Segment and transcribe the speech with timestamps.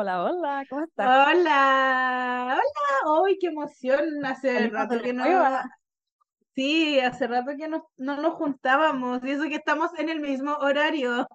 [0.00, 1.06] hola, hola, ¿cómo estás?
[1.06, 4.24] Hola, hola, ¡ay, qué emoción!
[4.24, 5.24] Hace rato que no,
[6.54, 10.54] sí, hace rato que no, no nos juntábamos y eso que estamos en el mismo
[10.54, 11.28] horario.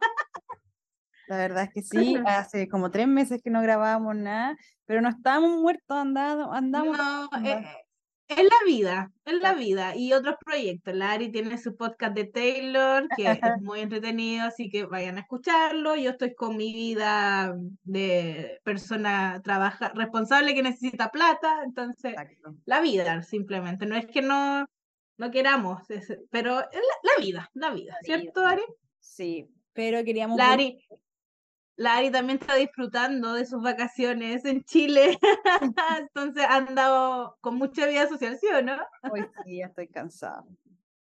[1.27, 1.81] La verdad es que
[2.15, 6.97] sí, hace como tres meses que no grabábamos nada, pero no estábamos muertos, andando, andamos.
[6.97, 7.84] No, eh,
[8.27, 9.95] es la vida, es la vida.
[9.95, 10.95] Y otros proyectos.
[10.95, 15.95] Lari tiene su podcast de Taylor, que es muy entretenido, así que vayan a escucharlo.
[15.95, 21.61] Yo estoy con mi vida de persona trabaja, responsable que necesita plata.
[21.63, 22.15] Entonces,
[22.65, 23.85] la vida, simplemente.
[23.85, 24.65] No es que no,
[25.17, 25.83] no queramos,
[26.31, 28.63] pero es la, vida, la vida, ¿cierto, Ari?
[28.99, 30.37] Sí, pero queríamos.
[31.77, 35.17] Lari, Lari también está disfrutando de sus vacaciones en Chile,
[35.99, 38.77] entonces ha andado con mucha vida social, ¿sí o no?
[39.11, 40.43] Hoy sí, ya estoy cansada.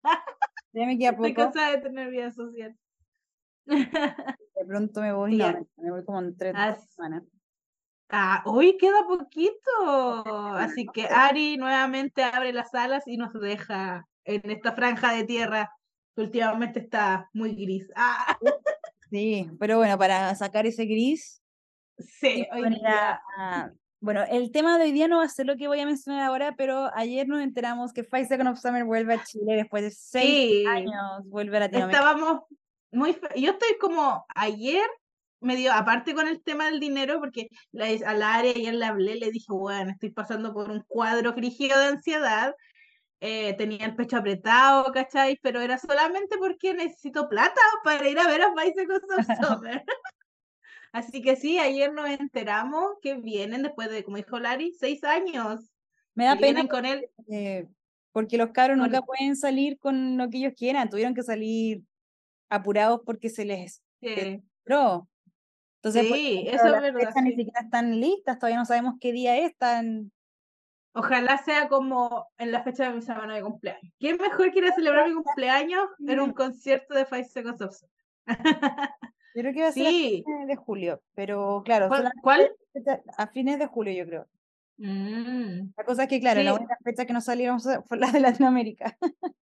[0.77, 1.27] Ya me queda poco.
[1.27, 2.77] Estoy cansada de tener vida social.
[3.65, 6.57] De pronto me voy, me voy como en tres
[6.97, 7.23] semanas.
[8.11, 9.55] Ah, hoy queda poquito.
[10.57, 15.71] Así que Ari nuevamente abre las alas y nos deja en esta franja de tierra
[16.15, 17.89] que últimamente está muy gris.
[17.95, 18.37] Ah.
[19.15, 21.41] Sí, pero bueno, para sacar ese gris.
[21.99, 22.45] Sí,
[24.01, 26.25] bueno, el tema de hoy día no va a ser lo que voy a mencionar
[26.25, 29.93] ahora, pero ayer nos enteramos que Five Seconds of Summer vuelve a Chile después de
[29.93, 32.01] seis años, vuelve a Latinoamérica.
[32.01, 32.41] Estábamos
[32.91, 33.17] muy.
[33.37, 34.85] Yo estoy como ayer
[35.41, 37.51] medio, aparte con el tema del dinero, porque
[38.05, 41.79] a la área ayer le hablé, le dije, bueno, estoy pasando por un cuadro frígido
[41.79, 42.53] de ansiedad,
[43.21, 45.39] eh, tenía el pecho apretado, ¿cachai?
[45.43, 49.01] Pero era solamente porque necesito plata para ir a ver a Bicycle
[49.41, 49.85] Summer.
[50.93, 55.73] Así que sí, ayer nos enteramos que vienen después de, como dijo Lari, seis años.
[56.15, 57.09] Me da pena con él.
[58.13, 61.83] porque los cabros nunca pueden salir con lo que ellos quieran, tuvieron que salir
[62.49, 64.43] apurados porque se les sí.
[65.85, 67.13] Entonces, sí, eso es verdad.
[67.23, 70.13] Ni siquiera están listas, todavía no sabemos qué día es, están
[70.97, 73.93] Ojalá sea como en la fecha de mi semana de cumpleaños.
[73.99, 77.77] ¿Quién mejor quiere celebrar mi cumpleaños en un concierto de Five Seconds of
[79.35, 81.89] Yo creo que va a ser a fines de julio, pero claro,
[82.23, 82.53] ¿Cuál?
[83.19, 84.29] A fines de julio, yo creo.
[84.77, 85.73] Mm.
[85.77, 88.97] La cosa es que, claro, la única fecha que no salieron fue la de Latinoamérica.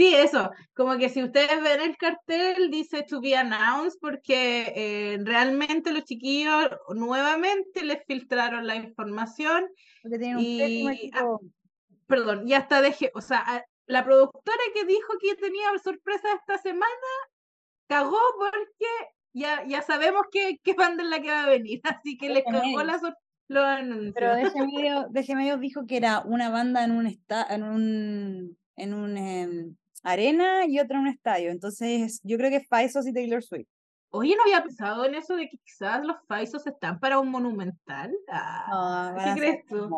[0.00, 5.18] Sí, eso, como que si ustedes ven el cartel, dice to be announced, porque eh,
[5.22, 9.66] realmente los chiquillos nuevamente les filtraron la información.
[10.38, 11.36] y, ah,
[12.06, 16.86] perdón, y hasta dejé, o sea, la productora que dijo que tenía sorpresa esta semana,
[17.86, 18.86] cagó porque
[19.34, 22.44] ya, ya sabemos qué, qué banda es la que va a venir, así que les
[22.44, 23.20] cagó la sorpresa.
[24.14, 24.34] Pero
[25.10, 29.76] Deje Medio, dijo que era una banda en un, esta, en un, en un em,
[30.02, 31.50] arena y otra en un estadio.
[31.50, 33.68] Entonces, yo creo que Faisos y Taylor Swift.
[34.12, 38.12] Oye, no había pensado en eso de que quizás los Faisos están para un monumental.
[38.28, 39.88] Ah, ¿Qué crees tú?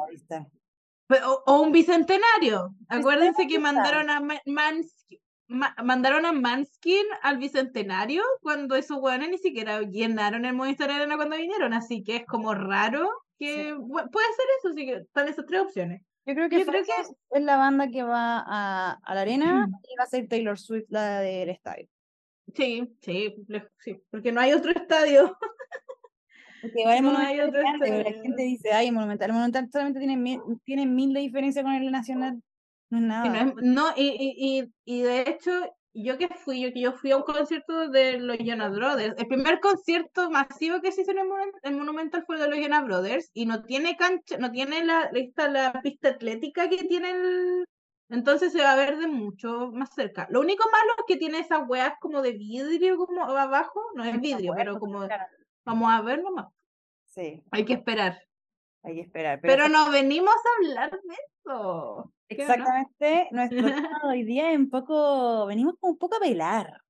[1.47, 2.75] O, un bicentenario.
[2.89, 5.19] Acuérdense que mandaron a Manskin,
[5.49, 11.37] mandaron a Manskin al bicentenario cuando esos hueones ni siquiera llenaron el Movistar Arena cuando
[11.37, 11.73] vinieron.
[11.75, 13.09] Así que es como raro
[13.39, 16.03] que puede ser eso, así que están esas tres opciones.
[16.25, 20.07] Yo creo que, es la banda que va a, a la arena y va a
[20.07, 21.89] ser Taylor Swift la del estadio.
[22.55, 23.35] Sí, sí,
[23.79, 25.37] sí, porque no hay otro estadio.
[26.63, 28.05] Porque no hay otro estadio.
[28.05, 29.31] La gente dice, ay, Monumental.
[29.31, 32.41] El Monumental solamente tiene mil, tiene mil de diferencia con el Nacional.
[32.89, 33.53] No es nada.
[33.61, 35.51] no, y, y, y, y de hecho,
[35.95, 39.15] yo que fui, yo que yo fui a un concierto de los Jonas Brothers.
[39.19, 41.19] El primer concierto masivo que se hizo en
[41.63, 45.81] el, Monumental fue de los Jonas Brothers y no tiene cancha, no tiene la, la
[45.83, 47.67] pista atlética que tiene el.
[48.09, 50.27] Entonces se va a ver de mucho más cerca.
[50.31, 54.21] Lo único malo es que tiene esas weas como de vidrio como abajo, no es
[54.21, 55.09] vidrio, pero como
[55.65, 56.49] vamos a ver nomás.
[57.07, 57.43] Sí.
[57.51, 58.19] Hay que esperar.
[58.83, 59.41] Hay que esperar.
[59.41, 62.13] Pero, no venimos a hablar de eso.
[62.33, 63.29] Exactamente.
[63.31, 66.81] Nuestro tema hoy día es un poco, venimos como un poco a pelar.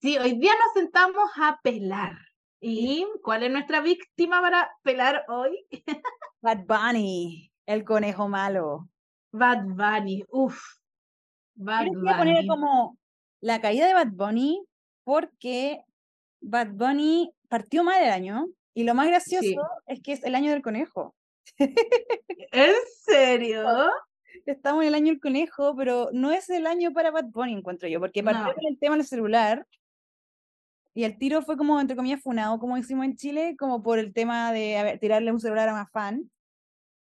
[0.00, 2.16] Sí, hoy día nos sentamos a pelar.
[2.60, 5.66] ¿Y cuál es nuestra víctima para pelar hoy?
[6.42, 8.88] Bad Bunny, el conejo malo.
[9.32, 10.60] Bad Bunny, uff.
[11.54, 12.00] Bad Bunny.
[12.00, 12.98] Voy a poner como
[13.40, 14.64] la caída de Bad Bunny
[15.04, 15.82] porque
[16.40, 20.50] Bad Bunny partió mal el año y lo más gracioso es que es el año
[20.50, 21.14] del conejo.
[21.58, 22.74] ¿En
[23.04, 23.64] serio?
[24.46, 27.88] Estamos en el año del conejo, pero no es el año para Bad Bunny, encuentro
[27.88, 29.66] yo, porque partió con el tema del celular
[30.94, 34.12] y el tiro fue como, entre comillas, funado, como decimos en Chile, como por el
[34.12, 36.30] tema de tirarle un celular a más fan.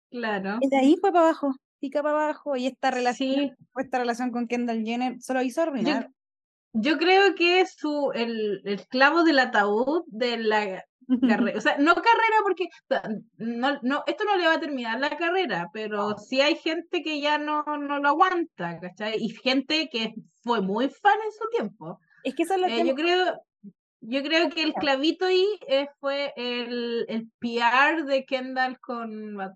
[0.09, 0.57] Claro.
[0.61, 4.47] Y de ahí fue para abajo, pica para abajo, y esta relación, esta relación con
[4.47, 6.09] Kendall Jenner solo hizo arruinar.
[6.71, 10.85] Yo creo que su, el, el clavo del ataúd de la
[11.27, 11.57] carrera.
[11.57, 12.67] O sea, no carrera porque
[13.37, 17.21] no, no, esto no le va a terminar la carrera, pero sí hay gente que
[17.21, 19.17] ya no, no lo aguanta, ¿cachai?
[19.17, 21.99] Y gente que fue muy fan en su tiempo.
[22.23, 23.41] Es que eso es lo Eh, que yo creo,
[24.01, 29.53] yo creo que el clavito ahí eh, fue el, el PR de Kendall con Bad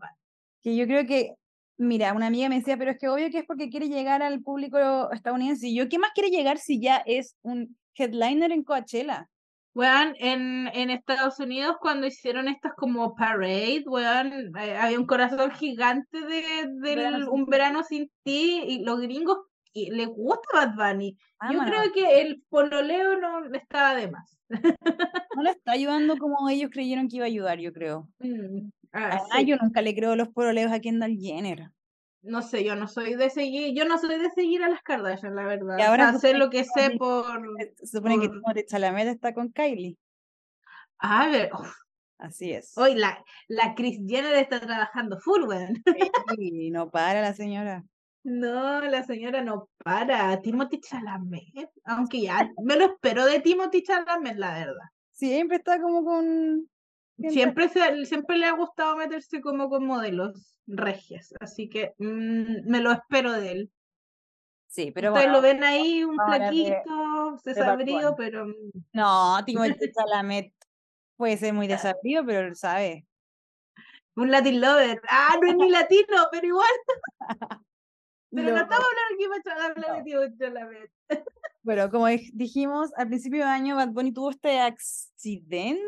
[0.61, 1.35] que yo creo que,
[1.77, 4.41] mira, una amiga me decía, pero es que obvio que es porque quiere llegar al
[4.41, 5.67] público estadounidense.
[5.67, 9.29] Y yo, ¿qué más quiere llegar si ya es un headliner en Coachella?
[9.77, 15.51] Weón, en, en Estados Unidos cuando hicieron estas como parade, weón, eh, había un corazón
[15.51, 17.45] gigante de, Verano sin Un.
[17.45, 19.37] Verano Sin Ti y los gringos
[19.73, 21.15] y les gusta Bad Bunny.
[21.51, 24.39] Yo creo que el pololeo no estaba de más.
[25.35, 28.09] No lo está ayudando como ellos creyeron que iba a ayudar, yo creo.
[28.17, 29.45] Mm, ah, sí.
[29.45, 31.69] yo nunca le creo los poroleos a Kendall Jenner.
[32.27, 35.35] No sé, yo no soy de seguir, yo no soy de seguir a las Kardashian,
[35.35, 35.77] la verdad.
[35.77, 37.25] Y ahora supone lo que sé que- por...
[37.77, 39.97] Se supone que Timothée Chalamet está con Kylie.
[40.99, 41.73] A ver, uf,
[42.17, 42.75] Así es.
[42.77, 45.83] hoy la, la Kris Jenner está trabajando full, weón.
[46.37, 47.83] Y no para la señora.
[48.23, 50.41] No, la señora no para.
[50.41, 54.89] Timothy Chalamet, aunque ya me lo espero de Timothy Chalamet, la verdad.
[55.11, 56.67] Siempre está como con.
[57.17, 62.79] Siempre, se- siempre le ha gustado meterse como con modelos regias, así que mm, me
[62.81, 63.71] lo espero de él.
[64.67, 65.37] Sí, pero Ustedes bueno.
[65.37, 66.51] lo ven ahí, un Bad
[67.43, 68.53] desabrido, pero mm,
[68.93, 70.53] No, Timothée Chalamet
[71.15, 73.07] puede ser muy desabrido, pero él sabe.
[74.15, 75.01] un Latin lover.
[75.09, 76.69] Ah, no es ni latino, pero igual.
[78.29, 80.03] Pero no, Lo- estamos hablando aquí para hablar de.
[80.03, 80.91] Timothy Chalamet.
[81.61, 85.81] Bueno, como dij- dijimos, al principio de año Bad Bunny tuvo este accidente,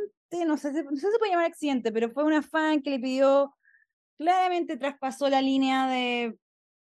[0.45, 2.91] no sé, si- no sé si se puede llamar accidente, pero fue una fan que
[2.91, 3.53] le pidió,
[4.17, 6.37] claramente traspasó la línea de,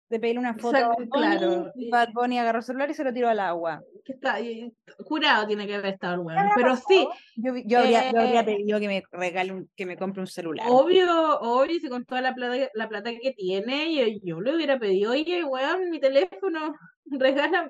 [0.10, 1.72] de pedirle una foto a Exacto, Bad Bunny, claro.
[1.75, 3.84] y Bad Bunny agarró el celular y se lo tiró al agua.
[4.06, 4.74] Que está, y-
[5.06, 6.39] jurado tiene que haber estado el ¿Qué weón.
[6.39, 9.86] habrá Pero sí, Yo, yo, habría, yo habría Eh, pedido que me regale un, que
[9.86, 10.66] me compre un celular.
[10.69, 14.80] Obvio, obvio, si con toda la plata, la plata que tiene, yo, yo le hubiera
[14.80, 16.74] pedido, oye, weón, mi teléfono,
[17.06, 17.69] regala,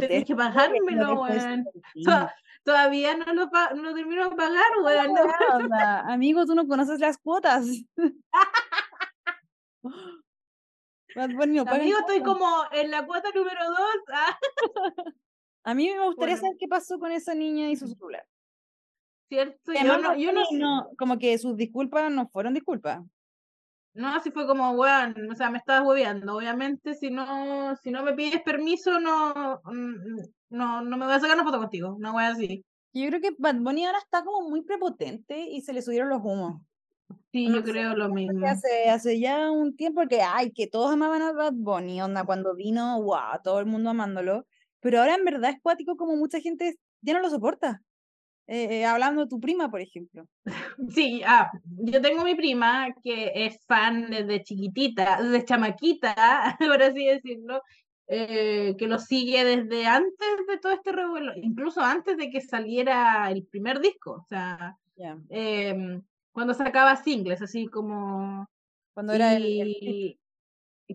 [0.00, 1.64] tienes que pagármelo, weón.
[2.68, 5.14] Todavía no lo, pa- no termino de pagar, weón.
[5.14, 5.76] no.
[6.12, 7.64] Amigo, tú no conoces las cuotas.
[11.16, 13.96] Bad Bunny no paga Amigo, estoy como en la cuota número dos.
[14.12, 14.38] Ah,
[15.64, 16.40] A mí me gustaría Bueno.
[16.42, 18.26] saber qué pasó con esa niña y su celular.
[19.30, 23.00] cierto, Y yo además no, yo no, no- como que sus disculpas no fueron disculpas.
[23.98, 26.36] No, así fue como, weón, o sea, me estabas hueveando.
[26.36, 30.16] Obviamente, si no, si no me pides permiso, no, mm,
[30.50, 32.64] no, no me voy a sacar una foto contigo, una wea así.
[32.92, 36.20] Yo creo que Bad Bunny ahora está como muy prepotente y se le subieron los
[36.22, 36.62] humos.
[37.32, 38.46] Sí, No yo creo lo mismo.
[38.46, 42.54] hace, hace ya un tiempo que, ay, que todos amaban a Bad Bunny, onda, cuando
[42.54, 44.46] vino, wow, todo el mundo amándolo.
[44.80, 47.82] Pero ahora en verdad es cuático como mucha gente ya no lo soporta.
[48.50, 50.26] Eh, eh, hablando de tu prima, por ejemplo.
[50.88, 56.14] Sí, ah, yo tengo mi prima que es fan desde chiquitita, desde chamaquita,
[56.58, 57.60] por así decirlo,
[58.06, 63.30] eh, que lo sigue desde antes de todo este revuelo, incluso antes de que saliera
[63.30, 64.74] el primer disco, o sea,
[65.28, 66.00] em,
[66.32, 68.48] cuando sacaba singles, así como...
[68.94, 70.18] Cuando era el,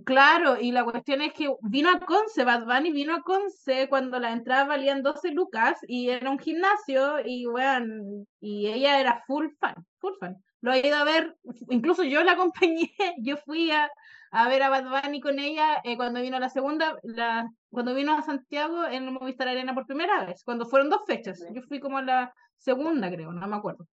[0.01, 4.19] claro, y la cuestión es que vino a Conce, Bad Bunny vino a Conce cuando
[4.19, 9.50] las entradas valían 12 lucas y era un gimnasio y weón, y ella era full
[9.59, 10.35] fan, full fan.
[10.62, 11.35] Lo he ido a ver,
[11.69, 13.89] incluso yo la acompañé, yo fui a,
[14.31, 18.17] a ver a Bad Bunny con ella eh, cuando vino la segunda, la, cuando vino
[18.17, 21.45] a Santiago en el Movistar Arena por primera vez, cuando fueron dos fechas.
[21.53, 23.85] Yo fui como a la segunda, creo, no me acuerdo.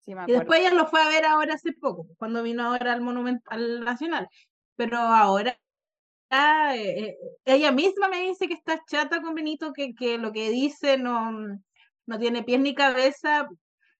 [0.00, 3.00] sí, Y después ella lo fue a ver ahora hace poco, cuando vino ahora al
[3.00, 4.28] Monumento al Nacional.
[4.76, 5.56] Pero ahora
[6.30, 10.32] ah, eh, eh, ella misma me dice que está chata con Benito, que, que lo
[10.32, 11.30] que dice no,
[12.06, 13.48] no tiene pies ni cabeza,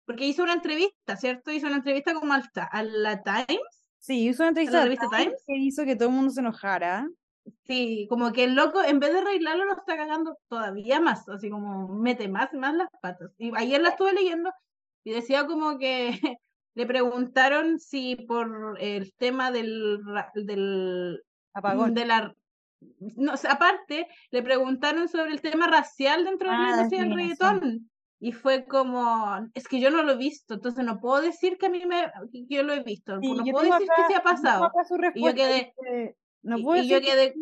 [0.04, 1.50] porque hizo una entrevista, ¿cierto?
[1.52, 5.24] Hizo una entrevista como al a la Times, Sí, hizo una entrevista a revista Time
[5.24, 5.44] Times?
[5.46, 7.08] que hizo que todo el mundo se enojara.
[7.64, 11.48] sí, como que el loco, en vez de arreglarlo, lo está cagando todavía más, así
[11.48, 13.30] como mete más y más las patas.
[13.38, 14.52] Y ayer la estuve leyendo
[15.04, 16.20] y decía como que
[16.74, 20.00] le preguntaron si por el tema del,
[21.54, 21.94] Apagón.
[21.94, 22.34] de la
[23.16, 27.90] no, aparte le preguntaron sobre el tema racial dentro de la Ah, industria del reggaetón
[28.20, 31.66] y fue como es que yo no lo he visto entonces no puedo decir que
[31.66, 34.18] a mí me que yo lo he visto Sí, no puedo decir acá- que se
[34.18, 34.70] ha pasado
[35.14, 35.74] y yo quedé
[36.42, 37.34] no puedo y yo decir que.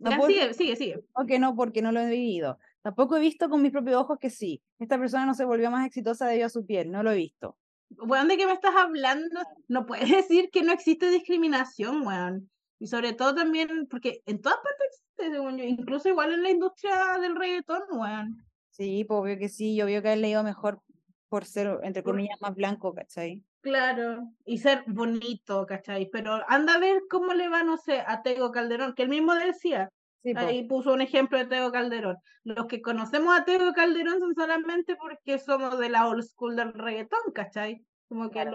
[0.00, 2.58] No puedo sigue sigue sigue o que no, porque no lo he vivido.
[2.82, 4.62] Tampoco he visto con mis propios ojos que sí.
[4.78, 7.56] Esta persona no se volvió más exitosa debido a su piel, no lo he visto.
[7.90, 9.40] weón, ¿de qué me estás hablando?
[9.66, 12.50] No puedes decir que no existe discriminación, weón.
[12.78, 16.50] Y sobre todo también, porque en todas partes existe, según yo, incluso igual en la
[16.50, 18.44] industria del reggaetón, weón.
[18.70, 20.80] Sí, pues obvio que sí, yo veo que ha leído mejor.
[21.28, 23.42] por ser, entre comillas, más blanco, ¿cachai?
[23.60, 26.08] Claro, y ser bonito, ¿cachai?
[26.10, 29.34] Pero anda a ver cómo le va, no sé, a Tego Calderón, que él mismo
[29.34, 29.90] decía,
[30.36, 32.16] ahí puso un ejemplo de Tego Calderón.
[32.44, 36.72] Los que conocemos a Tego Calderón son solamente porque somos de la old school del
[36.72, 37.84] reggaetón, ¿cachai?
[38.08, 38.46] Como que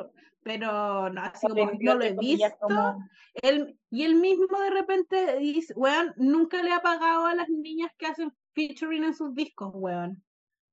[0.44, 2.98] pero no, así como no lo he visto.
[3.36, 7.92] Él, y él mismo de repente dice, weón, nunca le ha pagado a las niñas
[7.98, 10.22] que hacen featuring en sus discos, weón.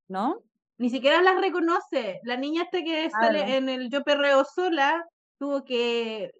[0.08, 0.42] ¿No?
[0.76, 2.20] Ni siquiera las reconoce.
[2.24, 5.06] La niña esta que sale en el Yo Perreo Sola
[5.38, 6.32] tuvo que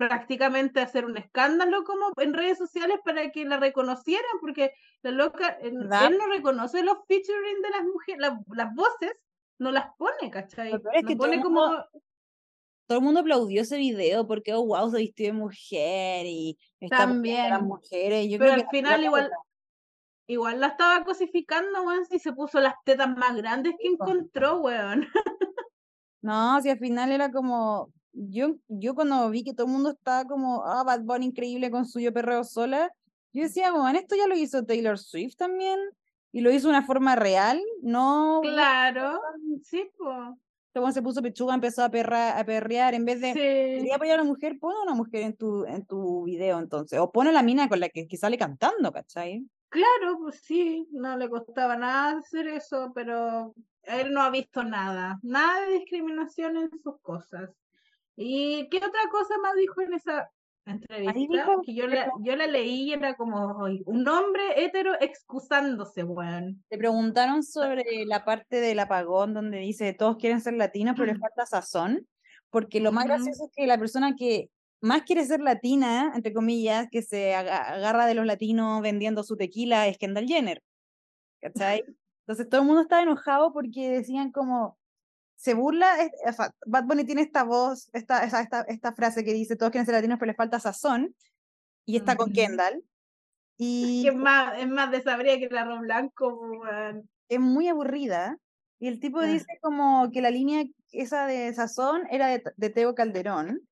[0.00, 5.58] prácticamente hacer un escándalo como en redes sociales para que la reconocieran, porque la loca,
[5.60, 9.12] él no reconoce los featuring de las mujeres, las voces,
[9.58, 10.72] no las pone, ¿cachai?
[10.94, 11.84] Es que pone como...
[12.86, 16.56] todo el mundo aplaudió ese video porque, oh, wow, se vistió de mujer y
[16.88, 18.26] también las mujeres.
[18.30, 19.30] Yo Pero al final igual,
[20.28, 25.06] igual la estaba cosificando, weón, si se puso las tetas más grandes que encontró, weón.
[26.22, 30.24] No, si al final era como, yo, yo cuando vi que todo el mundo estaba
[30.24, 32.92] como, ah, Bad Bunny increíble con suyo perreo sola,
[33.32, 35.78] yo decía, bueno, esto ya lo hizo Taylor Swift también,
[36.32, 38.40] y lo hizo de una forma real, no...
[38.42, 39.20] Claro,
[39.62, 40.36] sí, pues.
[40.72, 44.22] Cuando se puso pechuga, empezó a, perra, a perrear, en vez de, quería apoyar a
[44.22, 47.42] una mujer, pon a una mujer en tu, en tu video entonces, o pone la
[47.42, 49.44] mina con la que, que sale cantando, ¿cachai?
[49.68, 53.52] Claro, pues sí, no le costaba nada hacer eso, pero
[53.82, 57.50] él no ha visto nada, nada de discriminación en sus cosas.
[58.22, 60.30] ¿Y qué otra cosa más dijo en esa
[60.66, 61.46] entrevista?
[61.64, 66.62] que yo la, yo la leí y era como un hombre hétero excusándose, weón.
[66.68, 71.18] Le preguntaron sobre la parte del apagón donde dice todos quieren ser latinos, pero les
[71.18, 72.06] falta sazón.
[72.50, 74.50] Porque lo más gracioso es que la persona que
[74.82, 79.88] más quiere ser latina, entre comillas, que se agarra de los latinos vendiendo su tequila
[79.88, 80.62] es Kendall Jenner.
[81.40, 81.84] ¿Cachai?
[82.26, 84.78] Entonces todo el mundo estaba enojado porque decían como,
[85.40, 85.96] se burla,
[86.28, 89.86] o sea, Bad Bunny tiene esta voz, esta, esta, esta, frase que dice, todos quieren
[89.86, 91.16] ser latinos, pero les falta sazón,
[91.86, 92.84] y está con Kendall.
[93.56, 96.60] Y es más, es más desabría que el arroz blanco,
[97.26, 98.36] Es muy aburrida.
[98.80, 99.24] Y el tipo ah.
[99.24, 103.62] dice como que la línea esa de sazón era de, de Teo Calderón,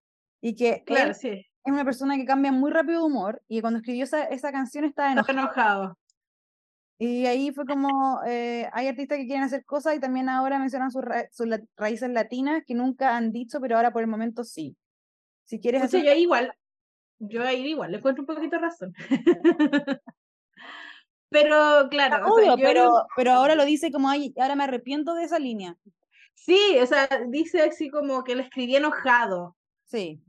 [0.40, 1.28] y que claro, sí.
[1.64, 4.86] es una persona que cambia muy rápido de humor, y cuando escribió esa, esa canción
[4.86, 5.38] estaba enojado.
[5.38, 5.98] enojado.
[6.98, 10.90] Y ahí fue como, eh, hay artistas que quieren hacer cosas y también ahora mencionan
[10.90, 11.04] sus,
[11.76, 14.76] raíces latinas que nunca han dicho, pero ahora por el momento sí.
[15.44, 16.04] Si quieres hacer...
[16.04, 16.52] yo igual,
[17.20, 18.94] yo ahí igual le encuentro un poquito de razón.
[21.30, 22.34] pero claro.
[22.56, 25.76] pero, pero ahora lo dice como, ay, ahora me arrepiento de esa línea.
[26.34, 29.56] Sí, o sea, dice así como que lo escribí enojado.
[29.84, 30.20] Sí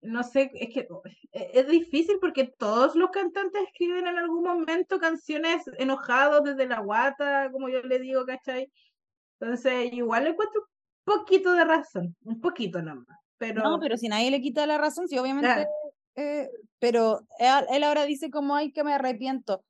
[0.00, 0.88] no sé, es que
[1.32, 6.80] e, es difícil porque todos los cantantes escriben en algún momento canciones enojados desde la
[6.80, 8.70] guata, como yo le digo, ¿cachai?
[9.40, 13.18] Entonces, igual le encuentro un poquito de razón, un poquito nomás.
[13.38, 13.62] Pero...
[13.62, 15.66] No, pero si nadie le quita la razón, sí, obviamente.
[16.16, 16.50] Eh,
[16.80, 19.64] pero él, ahora dice como, ay, que me arrepiento.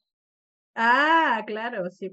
[0.75, 2.11] Ah, claro, sí.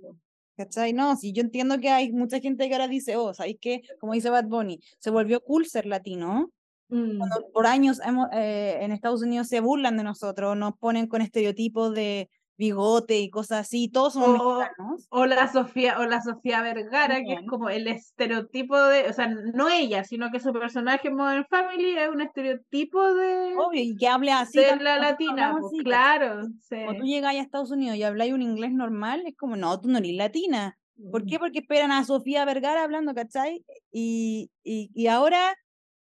[0.57, 0.93] ¿Cachai?
[0.93, 3.81] No, si yo entiendo que hay mucha gente que ahora dice, oh, ¿sabéis qué?
[4.00, 6.51] Como dice Bad Bunny, se volvió cool ser latino,
[6.89, 7.20] Mm.
[7.54, 11.94] por años hemos, eh, en Estados Unidos se burlan de nosotros, nos ponen con estereotipos
[11.94, 15.08] de bigote y cosas así, todos somos o, mexicanos.
[15.10, 19.27] O la Sofía, o la Sofía Vergara, que es como el estereotipo de, o sea,
[19.27, 23.56] no ella, sino que su personaje en Modern Family es un estereotipo de.
[23.58, 24.60] Obvio, y que hable así.
[24.60, 26.48] De la latina, pues, claro.
[26.70, 29.89] Cuando tú llegas a Estados Unidos y habláis un inglés normal, es como, no, tú
[29.89, 30.77] no eres latina.
[31.12, 31.36] ¿Por qué?
[31.36, 31.39] Mm.
[31.39, 33.65] Porque esperan a Sofía Vergara hablando, ¿cachai?
[33.92, 35.58] Y, y, y ahora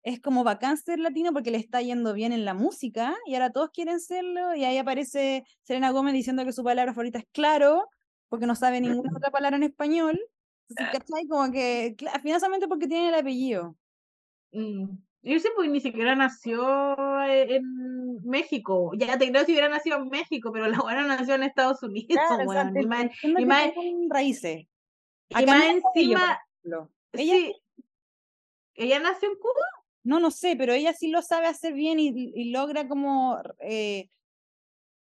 [0.03, 3.51] es como bacán ser latino porque le está yendo bien en la música y ahora
[3.51, 7.89] todos quieren serlo y ahí aparece Selena Gómez diciendo que su palabra favorita es claro
[8.29, 10.19] porque no sabe ninguna otra palabra en español.
[10.69, 11.29] Entonces, ¿cachai?
[11.29, 13.77] Como que, finalmente porque tiene el apellido.
[14.53, 14.87] Mm.
[15.25, 18.93] Yo sé, pues ni siquiera nació e, en México.
[18.97, 22.09] Ya te creo si hubiera nacido en México, pero la buena nació en Estados Unidos.
[22.81, 23.71] y más, y más,
[24.09, 24.67] raíces.
[25.29, 26.39] y más encima.
[27.13, 27.55] Ella, sí,
[28.75, 29.82] ¿Ella nació en Cuba?
[30.05, 34.09] No, no sé, pero ella sí lo sabe hacer bien y, logra como eh,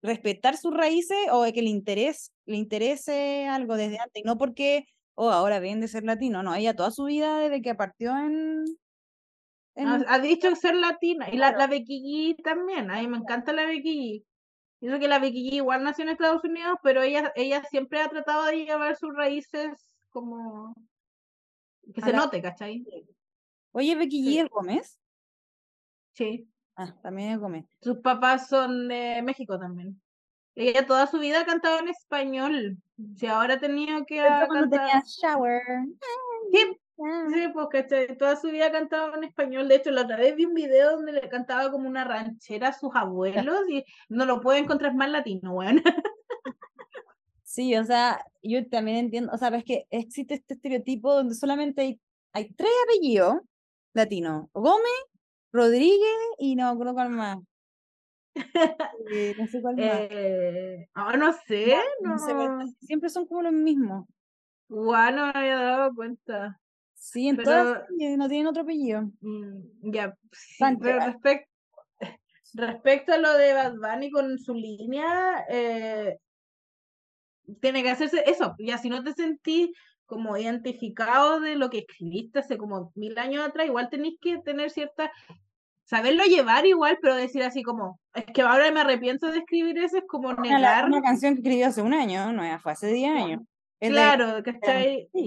[0.01, 4.23] respetar sus raíces o que le interese, le interese algo desde antes.
[4.25, 6.43] No porque, oh, ahora ven de ser latino.
[6.43, 8.65] No, ella toda su vida desde que partió en...
[9.75, 11.29] Ha, dicho ser latina.
[11.31, 12.91] Y la, la Becky G también.
[12.91, 14.25] A mí me encanta la Becky G.
[14.81, 18.09] Dice que la Becky G igual nació en Estados Unidos, pero ella, ella siempre ha
[18.09, 20.75] tratado de llevar sus raíces como...
[21.95, 22.85] Que se note, ¿cachai?
[23.71, 24.99] Oye, Becky G es Gómez.
[26.13, 26.49] Sí.
[26.75, 27.65] Ah, también es Gómez.
[27.81, 30.01] Sus papás son de México también.
[30.55, 32.77] Ella toda su vida ha cantado en español.
[33.15, 35.03] Si ahora ha tenido que cantar...
[35.03, 35.63] shower.
[36.51, 36.77] Sí,
[37.33, 38.15] Sí, pues, ¿cachai?
[38.15, 39.67] Toda su vida cantaba en español.
[39.67, 42.73] De hecho, la otra vez vi un video donde le cantaba como una ranchera a
[42.73, 45.81] sus abuelos y no lo puede encontrar más latino, weón.
[47.43, 51.81] Sí, o sea, yo también entiendo, o sea, es que existe este estereotipo donde solamente
[51.81, 52.01] hay,
[52.33, 53.41] hay tres apellidos
[53.93, 55.03] latinos, Gómez,
[55.51, 57.37] Rodríguez y no creo cuál más.
[59.11, 59.85] Eh, no sé cuál más.
[60.09, 62.65] Eh, ah, no sé, No sé, no.
[62.79, 64.07] siempre son como los mismos.
[64.69, 66.57] Guau, no me había dado cuenta.
[66.93, 69.09] Sí, en Pero- todas sí, no tienen otro apellido.
[69.21, 71.07] Mm, ya, sí, pero ah.
[71.07, 71.49] respecto,
[72.53, 76.17] respecto a lo de Bad Bunny con su línea, eh,
[77.59, 78.55] tiene que hacerse eso.
[78.59, 79.71] Ya si no te sentís
[80.11, 84.69] como identificado de lo que escribiste hace como mil años atrás, igual tenéis que tener
[84.69, 85.09] cierta,
[85.85, 89.99] saberlo llevar igual, pero decir así como, es que ahora me arrepiento de escribir eso,
[89.99, 93.09] es como Una, negar, una canción que escribió hace un año, no fue hace 10
[93.09, 93.41] años.
[93.79, 95.07] Es de- claro, ¿cachai?
[95.13, 95.25] sí.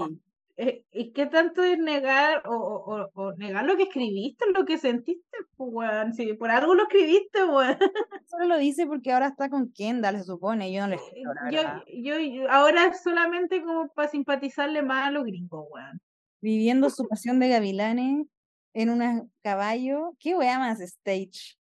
[0.56, 4.78] Eh, ¿Y qué tanto es negar o, o- o- negar lo que escribiste, lo que
[4.78, 5.36] sentiste?
[5.56, 7.76] Pues, si por algo lo escribiste, weón.
[8.26, 10.98] Solo lo dice porque ahora está con Kendall, se supone, yo no le
[11.42, 11.60] la Yo,
[11.92, 16.00] yo, yo- ahora solamente como para simpatizarle más a los gringos, weón.
[16.40, 18.26] Viviendo su pasión de gavilanes
[18.74, 20.14] en un caballo.
[20.20, 21.56] ¿Qué wea más stage?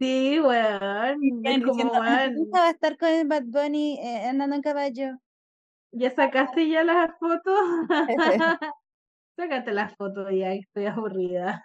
[0.00, 1.20] Sí, weón.
[1.44, 5.18] Es como, weón, va a estar con el Bad Bunny eh, andando en caballo.
[5.98, 7.58] ¿Ya sacaste ya las fotos?
[9.36, 11.62] Sácate las fotos ya, estoy aburrida.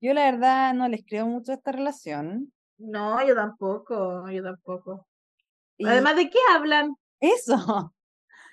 [0.00, 2.52] Yo la verdad no les creo mucho a esta relación.
[2.78, 5.06] No, yo tampoco, yo tampoco.
[5.76, 6.94] Y Además, ¿de qué hablan?
[7.20, 7.92] eso.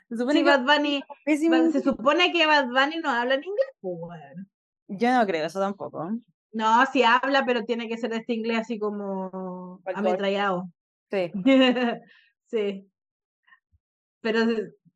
[0.10, 1.02] Se supone que Bad Bunny,
[1.50, 4.50] Bad- se supone que Bad Bunny no habla en inglés, pues, weón.
[4.88, 6.12] Yo no creo eso tampoco.
[6.52, 10.70] No, sí habla, pero tiene que ser este inglés así como ametrallado.
[11.10, 11.32] Sí.
[12.48, 12.92] Sí.
[14.20, 14.40] Pero,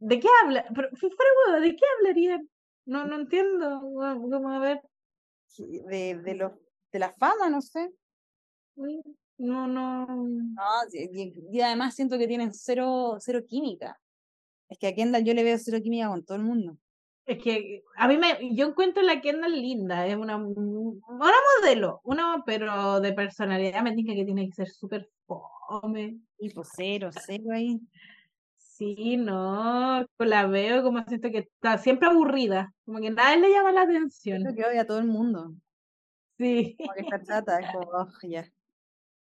[0.07, 0.65] ¿de, qué habla?
[0.73, 2.49] Pero, fu- fuera huevo, ¿de qué hablarían?
[2.85, 3.81] No, no entiendo.
[3.93, 4.81] Vamos a ver.
[5.57, 6.51] De, de, los
[6.91, 7.91] de la fama, no sé.
[9.37, 10.05] No, no.
[10.05, 10.63] No,
[11.51, 13.99] y además siento que tienen cero, cero química.
[14.69, 16.77] Es que a Kendall yo le veo cero química con todo el mundo.
[17.25, 22.43] Es que a mí me, yo encuentro la Kendall linda, es una, una modelo, una,
[22.45, 26.19] pero de personalidad me dice que tiene que ser súper fome.
[26.37, 27.79] Y pues cero, cero ahí.
[28.77, 33.71] Sí, no, la veo como siento que está siempre aburrida, como que nada le llama
[33.71, 34.41] la atención.
[34.41, 35.53] Creo que odia a todo el mundo.
[36.37, 38.49] Sí, Como que está chata, es como, "Ugh, ya.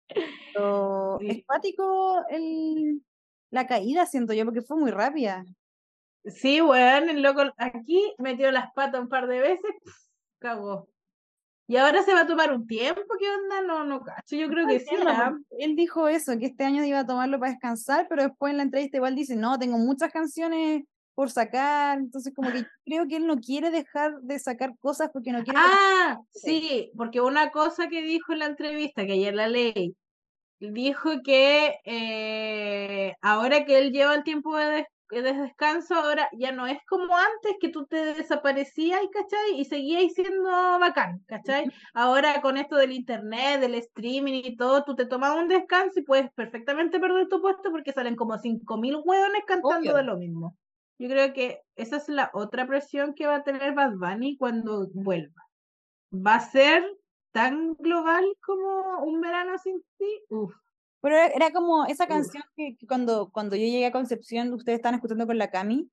[0.53, 1.27] Pero Sí.
[1.27, 3.03] es cuático el,
[3.51, 5.45] la caída, siento yo, porque fue muy rápida.
[6.25, 9.95] sí, weón, el loco aquí metió las patas un par de veces, pf,
[10.39, 10.89] cagó.
[11.67, 13.61] Y ahora se va a tomar un tiempo, ¿qué onda?
[13.61, 14.95] No, no cacho, yo creo que sí,
[15.57, 18.63] Él dijo eso, que este año iba a tomarlo para descansar, pero después en la
[18.63, 20.83] entrevista igual dice, no, tengo muchas canciones
[21.15, 25.31] por sacar, entonces como que creo que él no quiere dejar de sacar cosas porque
[25.31, 25.59] no quiere...
[25.59, 29.95] Ah, sí, porque una cosa que dijo en la entrevista, que ayer la leí,
[30.59, 36.67] dijo que eh, ahora que él lleva el tiempo de, de descanso, ahora ya no
[36.67, 39.59] es como antes que tú te desaparecías, ¿cachai?
[39.59, 41.65] Y seguías siendo bacán, ¿cachai?
[41.93, 46.03] Ahora con esto del internet, del streaming y todo, tú te tomas un descanso y
[46.03, 49.97] puedes perfectamente perder tu puesto porque salen como 5.000 hueones cantando Obvio.
[49.97, 50.57] de lo mismo.
[50.97, 54.87] Yo creo que esa es la otra presión que va a tener Bad Bunny cuando
[54.93, 55.41] vuelva.
[56.11, 56.83] ¿Va a ser
[57.31, 60.21] tan global como un verano sin ti?
[60.29, 60.55] Uf.
[61.05, 64.77] Pero era, era como esa canción que, que cuando, cuando yo llegué a Concepción, ustedes
[64.79, 65.87] estaban escuchando con la Cami,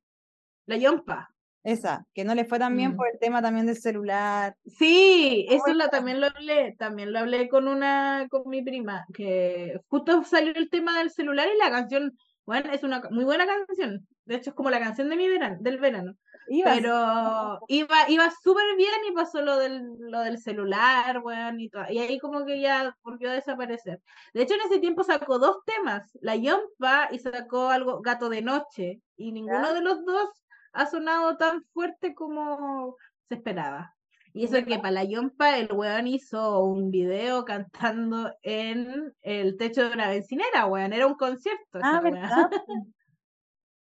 [0.64, 1.35] La Yompa.
[1.64, 2.96] esa, que no le fue tan bien Mm.
[2.96, 4.57] por el tema también del celular.
[4.64, 9.79] Sí, eso lo, también lo hablé, también lo hablé con una, con mi prima, que
[9.88, 14.09] justo salió el tema del celular y la canción, bueno, es una muy buena canción.
[14.24, 16.14] De hecho, es como la canción de mi verano, del verano.
[16.48, 21.68] Ibas, Pero iba, iba súper bien y pasó lo del, lo del celular, weón, y
[21.68, 21.85] todo.
[21.88, 24.00] Y ahí como que ya volvió a desaparecer.
[24.35, 28.42] De hecho, en ese tiempo sacó dos temas, La Yompa y sacó algo Gato de
[28.42, 29.00] Noche.
[29.16, 30.28] Y ninguno de los dos
[30.72, 32.96] ha sonado tan fuerte como
[33.28, 33.94] se esperaba.
[34.35, 39.88] Y eso que para La Yompa el weón hizo un video cantando en el techo
[39.88, 40.92] de una bencinera, weón.
[40.92, 41.78] Era un concierto.
[41.82, 42.00] ah.
[42.02, 42.50] ¿verdad?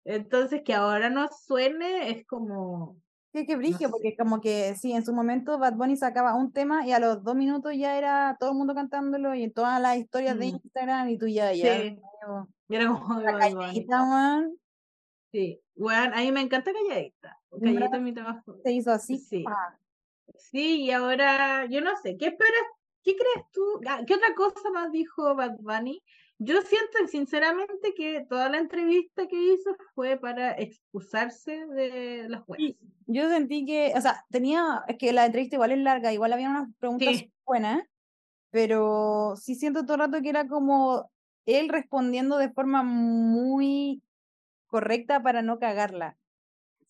[0.06, 2.98] Entonces que ahora no suene es como...
[3.32, 3.92] Sí, qué brigio, sé.
[3.92, 7.24] porque como que sí, en su momento Bad Bunny sacaba un tema y a los
[7.24, 10.56] dos minutos ya era todo el mundo cantándolo y en todas las historias de Mm.
[10.64, 11.80] Instagram y tú ya, ya.
[11.80, 12.00] Sí.
[12.70, 14.60] era como La calladita, weón,
[15.32, 17.38] Sí, weón, a mí me encanta Calladita.
[17.52, 18.44] ¿En Calladita es mi tema.
[18.64, 19.20] se hizo así.
[19.20, 19.46] Sí.
[20.36, 22.54] Sí, y ahora, yo no sé, ¿qué esperas,
[23.04, 23.62] qué ¿qué crees tú?
[23.88, 26.02] Ah, ¿Qué otra cosa más dijo Bad Bunny?
[26.41, 32.78] Yo siento sinceramente que toda la entrevista que hizo fue para excusarse de las jueces.
[33.08, 36.49] Yo sentí que, o sea, tenía, es que la entrevista igual es larga, igual había
[36.49, 37.84] unas preguntas buenas,
[38.52, 41.12] pero sí siento todo el rato que era como
[41.45, 44.02] él respondiendo de forma muy
[44.67, 46.17] correcta para no cagarla.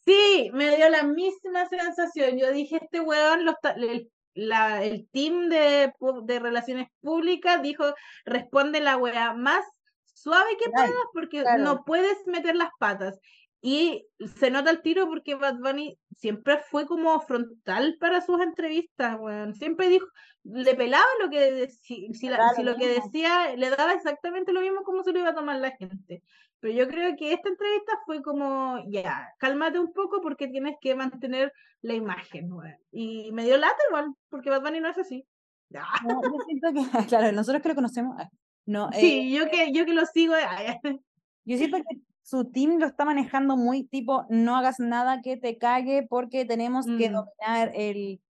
[0.06, 2.38] Sí, me dio la misma sensación.
[2.38, 7.94] Yo dije, este weón, los, el, la, el team de, de relaciones públicas dijo,
[8.26, 9.66] responde la weá más
[10.06, 13.20] suave que puedas porque no puedes meter las patas.
[13.62, 19.18] Y se nota el tiro porque Bad Bunny siempre fue como frontal para sus entrevistas,
[19.20, 19.54] weón.
[19.54, 20.08] Siempre dijo,
[20.44, 24.84] le pelaba lo que, si, si, si lo que decía, le daba exactamente lo mismo
[24.84, 26.24] como se lo iba a tomar la gente.
[26.60, 30.94] Pero yo creo que esta entrevista fue como, ya, cálmate un poco porque tienes que
[30.96, 32.50] mantener la imagen,
[32.92, 35.26] Y me dio lata igual, porque Bad Bunny no es así.
[35.70, 38.30] No, yo siento que, claro, nosotros que lo conocemos, ah,
[38.66, 38.90] no.
[38.92, 40.34] Sí, eh, yo que, yo que lo sigo.
[41.46, 45.58] yo siento que su team lo está manejando muy tipo, no hagas nada que te
[45.58, 47.14] cague porque tenemos que mm.
[47.14, 48.22] dominar el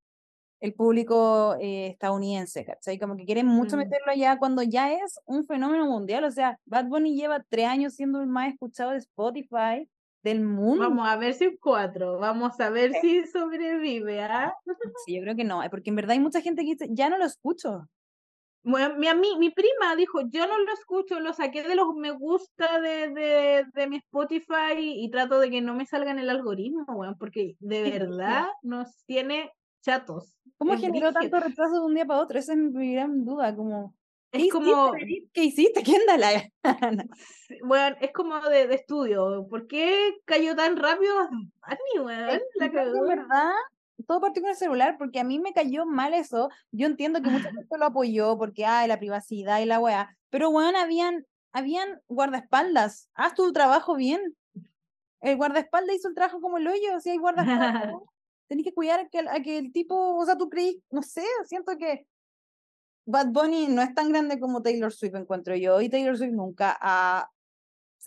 [0.60, 3.00] el público eh, estadounidense, ¿cachai?
[3.00, 3.80] Como que quieren mucho mm.
[3.80, 6.24] meterlo allá cuando ya es un fenómeno mundial.
[6.26, 9.88] O sea, Bad Bunny lleva tres años siendo el más escuchado de Spotify
[10.24, 10.84] del mundo.
[10.84, 14.54] Vamos a ver si cuatro, vamos a ver si sobrevive, ¿ah?
[15.06, 17.18] Sí, yo creo que no, porque en verdad hay mucha gente que dice, ya no
[17.18, 17.88] lo escucho.
[18.62, 22.12] Bueno, mi, mi, mi prima dijo, yo no lo escucho, lo saqué de los me
[22.12, 26.30] gusta de, de, de mi Spotify y, trato de que no me salga en el
[26.30, 30.36] algoritmo, bueno, porque de verdad nos tiene chatos.
[30.58, 32.38] ¿Cómo generó tanto retraso de un día para otro?
[32.38, 33.96] Esa es mi gran duda, como...
[34.32, 34.92] Es como...
[35.34, 35.82] ¿Qué hiciste?
[35.84, 36.52] ¿Qué anda
[37.64, 39.48] bueno, es como de, de, estudio.
[39.50, 42.42] ¿Por qué cayó tan rápido a weón?
[42.56, 43.52] La verdad,
[44.06, 46.50] todo partió con el celular, porque a mí me cayó mal eso.
[46.72, 50.16] Yo entiendo que mucha gente lo apoyó, porque, ay, la privacidad y la weá.
[50.30, 53.10] Pero, weón, habían, habían guardaespaldas.
[53.16, 54.36] Haz tu trabajo bien.
[55.22, 57.94] El guardaespaldas hizo el trabajo como el hoyo, si hay guardaespaldas
[58.50, 61.24] tenés que cuidar a que, a que el tipo, o sea, tú creí, no sé,
[61.46, 62.06] siento que
[63.06, 66.78] Bad Bunny no es tan grande como Taylor Swift, encuentro yo, y Taylor Swift nunca
[66.82, 67.30] ah,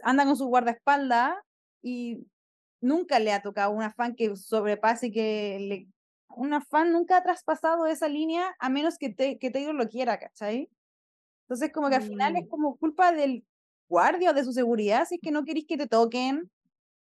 [0.03, 1.37] anda con su guardaespaldas
[1.81, 2.27] y
[2.81, 5.89] nunca le ha tocado una fan que sobrepase y que le...
[6.35, 10.19] Una fan nunca ha traspasado esa línea a menos que, te, que Taylor lo quiera,
[10.19, 10.69] ¿cachai?
[11.43, 12.49] Entonces como que al final es mm.
[12.49, 13.45] como culpa del
[13.89, 16.51] guardia o de su seguridad, si es que no queréis que te toquen,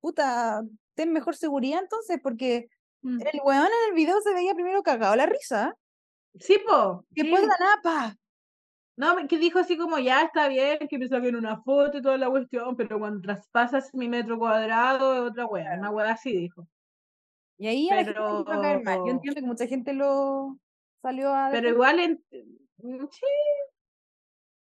[0.00, 0.62] puta,
[0.94, 2.68] ten mejor seguridad entonces, porque
[3.02, 3.20] Mm.
[3.20, 5.76] El weón en el video se veía primero cagado la risa.
[6.38, 7.04] Sí, po.
[7.10, 8.16] Después la napa.
[8.96, 12.18] No, que dijo así como, ya está bien que me saquen una foto y toda
[12.18, 16.68] la cuestión, pero cuando traspasas mi metro cuadrado es otra weá, una weá así dijo.
[17.58, 18.44] Y ahí pero...
[18.44, 20.58] Yo entiendo que mucha gente lo
[21.00, 21.48] salió a...
[21.50, 22.24] Pero igual, en...
[22.78, 23.26] Mm, sí,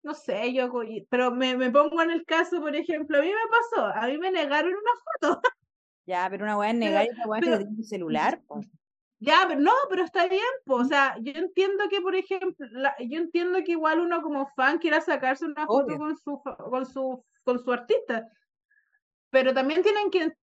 [0.03, 0.71] no sé, yo,
[1.09, 4.17] pero me, me pongo en el caso, por ejemplo, a mí me pasó, a mí
[4.17, 5.41] me negaron una foto.
[6.11, 8.41] Ya, pero una weá es negar y una weá es que celular,
[9.19, 12.67] Ya, pero no, pero está bien, pues, o sea, yo entiendo que, por ejemplo,
[12.99, 17.23] yo entiendo que igual uno como fan quiera sacarse una foto con su, con su,
[17.43, 18.27] con su artista,
[19.29, 20.33] pero también tienen que,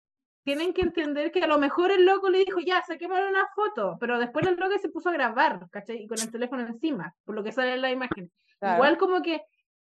[0.43, 3.97] tienen que entender que a lo mejor el loco le dijo, ya, saquémosle una foto,
[3.99, 6.01] pero después el loco se puso a grabar, ¿cachai?
[6.01, 8.31] Y con el teléfono encima, por lo que sale en la imagen.
[8.59, 9.43] Igual como que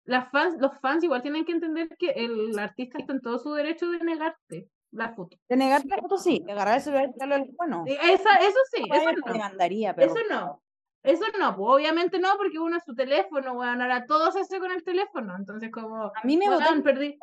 [0.06, 3.54] las fans, los fans igual tienen que entender que el artista está en todo su
[3.54, 5.38] derecho de negarte la foto.
[5.48, 7.84] De negar la foto sí, de agarrar el celular y darle bueno.
[7.88, 9.34] Esa, eso sí, eso no.
[9.34, 10.12] Demandaría, pero...
[10.12, 10.62] Eso no.
[11.02, 14.60] Eso no, pues obviamente no, porque uno es su teléfono, weón, ahora todo se hace
[14.60, 16.06] con el teléfono, entonces como...
[16.08, 17.18] A mí me botan perdí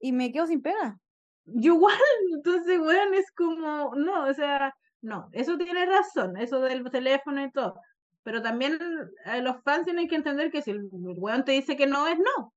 [0.00, 0.98] y me quedo sin pega.
[1.44, 1.98] Yo igual,
[2.34, 7.50] entonces, weón, es como, no, o sea, no, eso tiene razón, eso del teléfono y
[7.50, 7.78] todo,
[8.22, 8.78] pero también
[9.26, 12.18] eh, los fans tienen que entender que si el weón te dice que no, es
[12.18, 12.54] no.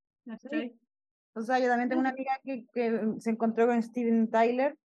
[1.35, 4.77] O sea, yo también tengo una amiga que, que se encontró con Steven Tyler.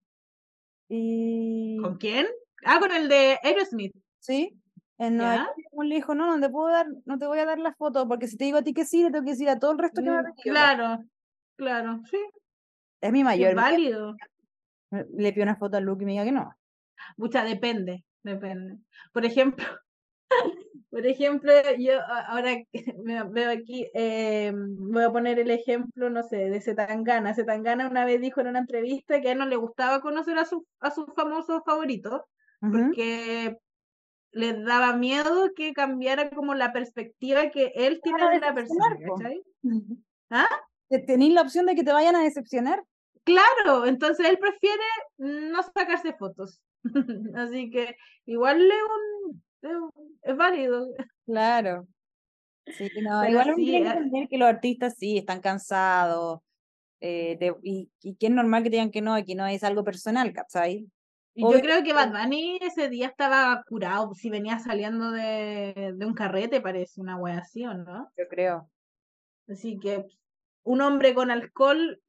[0.89, 1.77] Y...
[1.83, 2.27] ¿Con quién?
[2.65, 3.95] Ah, con el de Aerosmith.
[4.19, 4.59] Sí.
[4.97, 8.09] En le dijo, no, no te puedo dar, no te voy a dar la foto,
[8.09, 9.79] porque si te digo a ti que sí, le tengo que decir a todo el
[9.79, 11.05] resto que me ha mm, Claro,
[11.57, 12.19] claro, sí.
[13.01, 13.51] Es mi mayor.
[13.51, 14.17] Es válido.
[14.91, 16.51] Le pido una foto a Luke y me diga que no.
[17.17, 18.79] Mucha, depende, depende.
[19.13, 19.65] Por ejemplo,
[20.91, 21.93] por ejemplo, yo
[22.27, 22.57] ahora
[23.05, 27.35] me veo aquí, eh, voy a poner el ejemplo, no sé, de Zetangana.
[27.35, 30.45] Zetangana una vez dijo en una entrevista que a él no le gustaba conocer a
[30.45, 32.23] su, a sus famosos favoritos,
[32.61, 33.57] porque
[34.33, 38.97] le daba miedo que cambiara como la perspectiva que él tiene de la persona.
[40.31, 40.49] ¿Ah?
[41.07, 42.83] ¿Tenéis la opción de que te vayan a decepcionar?
[43.25, 44.83] Claro, entonces él prefiere
[45.19, 46.61] no sacarse fotos.
[47.37, 49.43] Así que igual le un
[50.23, 50.89] es válido.
[51.27, 51.87] Claro.
[52.67, 56.41] Sí, no, igual sí, que entender que los artistas sí están cansados,
[57.01, 60.33] eh, y, y, que es normal que digan que no, que no es algo personal,
[60.33, 60.87] ¿cachai?
[61.35, 66.13] yo creo que Bad Bunny ese día estaba curado, si venía saliendo de, de un
[66.13, 68.11] carrete, parece una wea así, ¿o no?
[68.17, 68.69] Yo creo.
[69.49, 70.05] Así que
[70.65, 72.01] un hombre con alcohol.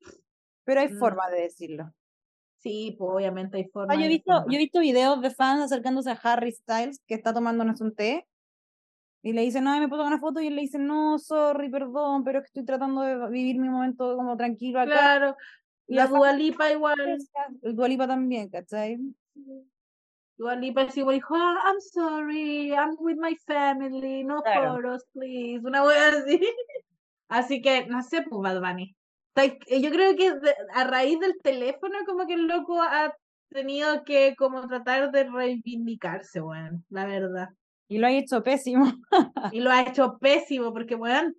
[0.64, 1.94] Pero hay forma de decirlo.
[2.60, 3.94] Sí, pues obviamente hay forma.
[3.94, 7.16] Ah, yo, he visto, yo he visto videos de fans acercándose a Harry Styles, que
[7.16, 8.28] está tomándonos un té,
[9.22, 11.70] y le dicen, no, me puedo tomar una foto, y él le dice, no, sorry,
[11.70, 14.92] perdón, pero es que estoy tratando de vivir mi momento como tranquilo acá.
[14.92, 15.38] Claro,
[15.88, 16.96] y la Dualipa igual.
[17.62, 19.00] El Dualipa también, ¿cachai?
[20.38, 25.66] Dualipa igual dijo, ah, I'm sorry, I'm with my family, no photos, please.
[25.66, 26.40] Una wea así.
[27.30, 28.96] Así que, no sé, pues Bad Bunny.
[29.46, 30.34] Yo creo que
[30.74, 33.14] a raíz del teléfono, como que el loco ha
[33.50, 37.50] tenido que como tratar de reivindicarse, weón, la verdad.
[37.88, 38.86] Y lo ha hecho pésimo.
[39.54, 41.36] y lo ha hecho pésimo, porque, weón,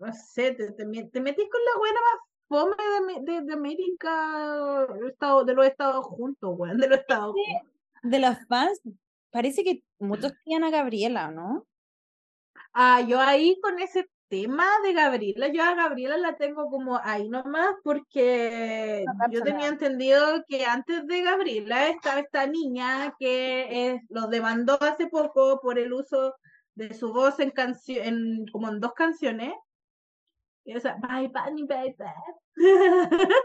[0.00, 1.10] no sé, te, te, metís
[1.50, 4.86] con la buena más fome de, de, de América,
[5.44, 7.34] de los Estados juntos, weón, de los Estados
[8.02, 8.80] De los fans,
[9.30, 11.66] parece que muchos querían a Gabriela, ¿no?
[12.72, 17.28] Ah, yo ahí con ese tema de Gabriela, yo a Gabriela la tengo como ahí
[17.28, 24.78] nomás porque yo tenía entendido que antes de Gabriela estaba esta niña que los demandó
[24.82, 26.34] hace poco por el uso
[26.74, 29.54] de su voz en canción, como en dos canciones.
[30.64, 32.56] Y, o sea, bye, bye, bye, bye.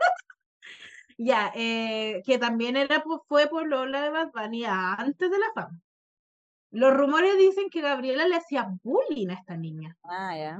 [1.17, 5.82] ya, eh, que también era, fue por Lola de Bad Bunny antes de la fama.
[6.73, 9.95] Los rumores dicen que Gabriela le hacía bullying a esta niña.
[10.01, 10.59] Ah, ya.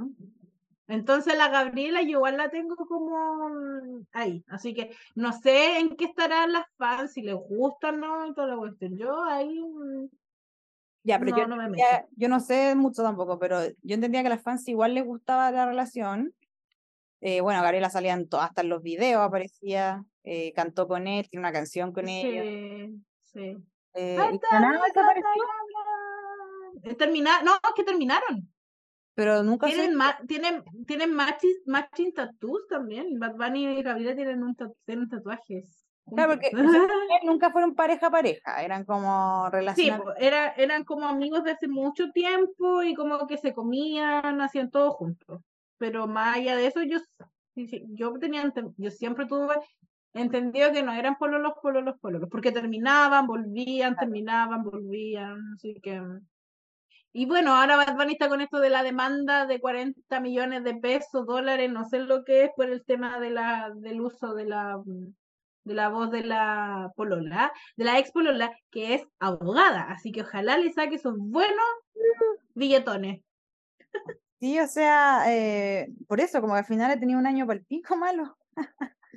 [0.86, 4.44] Entonces la Gabriela yo igual la tengo como mm, ahí.
[4.46, 8.32] Así que no sé en qué estarán las fans, si les gusta o no, y
[8.32, 8.96] toda la cuestión.
[8.96, 9.60] Yo ahí.
[9.60, 10.06] Mm,
[11.02, 11.76] ya, pero yo, no me
[12.16, 15.50] yo no sé mucho tampoco, pero yo entendía que a las fans igual les gustaba
[15.50, 16.32] la relación.
[17.22, 21.40] Eh, bueno, Gabriela salía en hasta en los videos, aparecía, eh, cantó con él, tiene
[21.40, 23.02] una canción con él.
[23.24, 23.64] Sí, sí.
[23.94, 24.16] Eh,
[26.98, 28.48] Terminar, no, que terminaron.
[29.14, 33.18] Pero nunca tienen, tienen, tienen matching, matching tattoos también.
[33.18, 35.84] Bad Bunny y Gabriela tienen, un tienen tatuajes.
[36.06, 36.50] Claro, porque
[37.24, 40.14] nunca fueron pareja pareja, eran como relacionados.
[40.18, 44.70] Sí, era, eran como amigos de hace mucho tiempo y como que se comían, hacían
[44.70, 45.40] todo juntos.
[45.78, 46.98] Pero más allá de eso, yo,
[47.54, 49.54] yo tenía, yo siempre tuve
[50.12, 56.00] entendido que no eran pololos, pololos, pololos, porque terminaban, volvían, terminaban, volvían, así que...
[57.16, 60.74] Y bueno, ahora Bad Bunny está con esto de la demanda de 40 millones de
[60.74, 64.46] pesos, dólares, no sé lo que es, por el tema de la, del uso de
[64.46, 64.82] la,
[65.62, 69.82] de la voz de la polola, de la ex polola, que es abogada.
[69.92, 71.64] Así que ojalá le saque esos buenos
[72.52, 73.22] billetones.
[74.40, 77.64] Sí, o sea, eh, por eso, como al final he tenido un año para el
[77.64, 78.36] pico malo.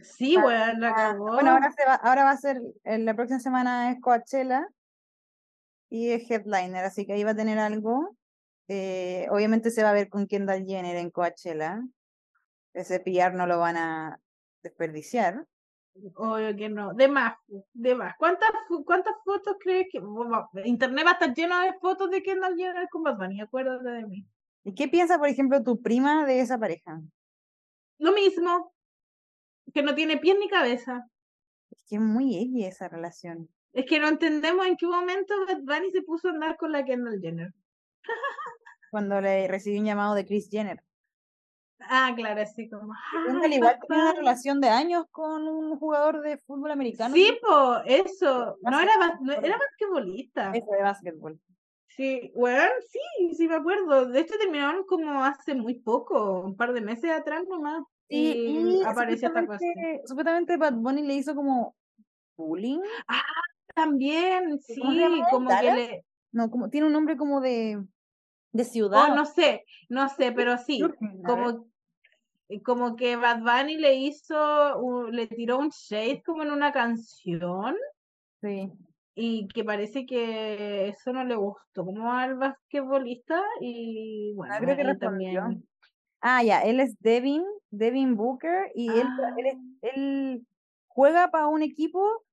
[0.03, 1.33] Sí, bueno, la acabó.
[1.33, 4.67] Bueno, ahora, se va, ahora va a ser, la próxima semana es Coachella
[5.89, 8.15] y es headliner, así que ahí va a tener algo.
[8.67, 11.82] Eh, obviamente se va a ver con Kendall Jenner en Coachella.
[12.73, 14.19] Ese PR no lo van a
[14.62, 15.45] desperdiciar.
[16.15, 16.93] Obvio que no.
[16.93, 17.36] De más,
[17.73, 18.15] de más.
[18.19, 18.50] ¿Cuántas,
[18.86, 20.02] cuántas fotos crees que...
[20.65, 24.06] Internet va a estar lleno de fotos de Kendall Jenner con Bad Bunny, acuérdate de
[24.06, 24.26] mí.
[24.63, 27.02] ¿Y qué piensa, por ejemplo, tu prima de esa pareja?
[28.00, 28.73] Lo mismo,
[29.73, 31.08] que no tiene pie ni cabeza.
[31.71, 33.50] Es que es muy ella esa relación.
[33.73, 36.84] Es que no entendemos en qué momento Bad Bunny se puso a andar con la
[36.84, 37.53] Kendall Jenner.
[38.91, 40.82] Cuando le recibió un llamado de Chris Jenner.
[41.80, 42.93] Ah, claro, así como.
[43.25, 47.13] Kendall igual tenía una relación de años con un jugador de fútbol americano.
[47.13, 48.58] Sí, po, eso.
[48.62, 50.51] No era, no, era basquetbolista.
[50.53, 51.39] Eso de básquetbol.
[51.89, 54.08] Sí, bueno, sí, sí me acuerdo.
[54.08, 57.84] De hecho terminaron como hace muy poco, un par de meses atrás nomás.
[58.10, 59.60] y, apareció esta cosa.
[60.06, 61.75] Supuestamente Bad Bunny le hizo como
[62.36, 62.82] bullying.
[63.08, 63.23] Ah,
[63.77, 64.81] también, sí,
[65.31, 66.05] como que le...
[66.31, 67.79] No, como tiene un nombre como de,
[68.51, 69.11] de ciudad.
[69.11, 70.81] Oh, no sé, no sé, pero sí,
[71.25, 71.67] como,
[72.65, 77.75] como que Bad Bunny le hizo, le tiró un shade como en una canción.
[78.41, 78.71] Sí.
[79.15, 84.95] Y que parece que eso no le gustó como al basquetbolista y bueno, creo que
[84.95, 85.63] también.
[86.21, 89.87] Ah, ya, él es Devin, Devin Booker y él, él, ah.
[89.93, 90.47] él
[90.87, 92.23] juega para un equipo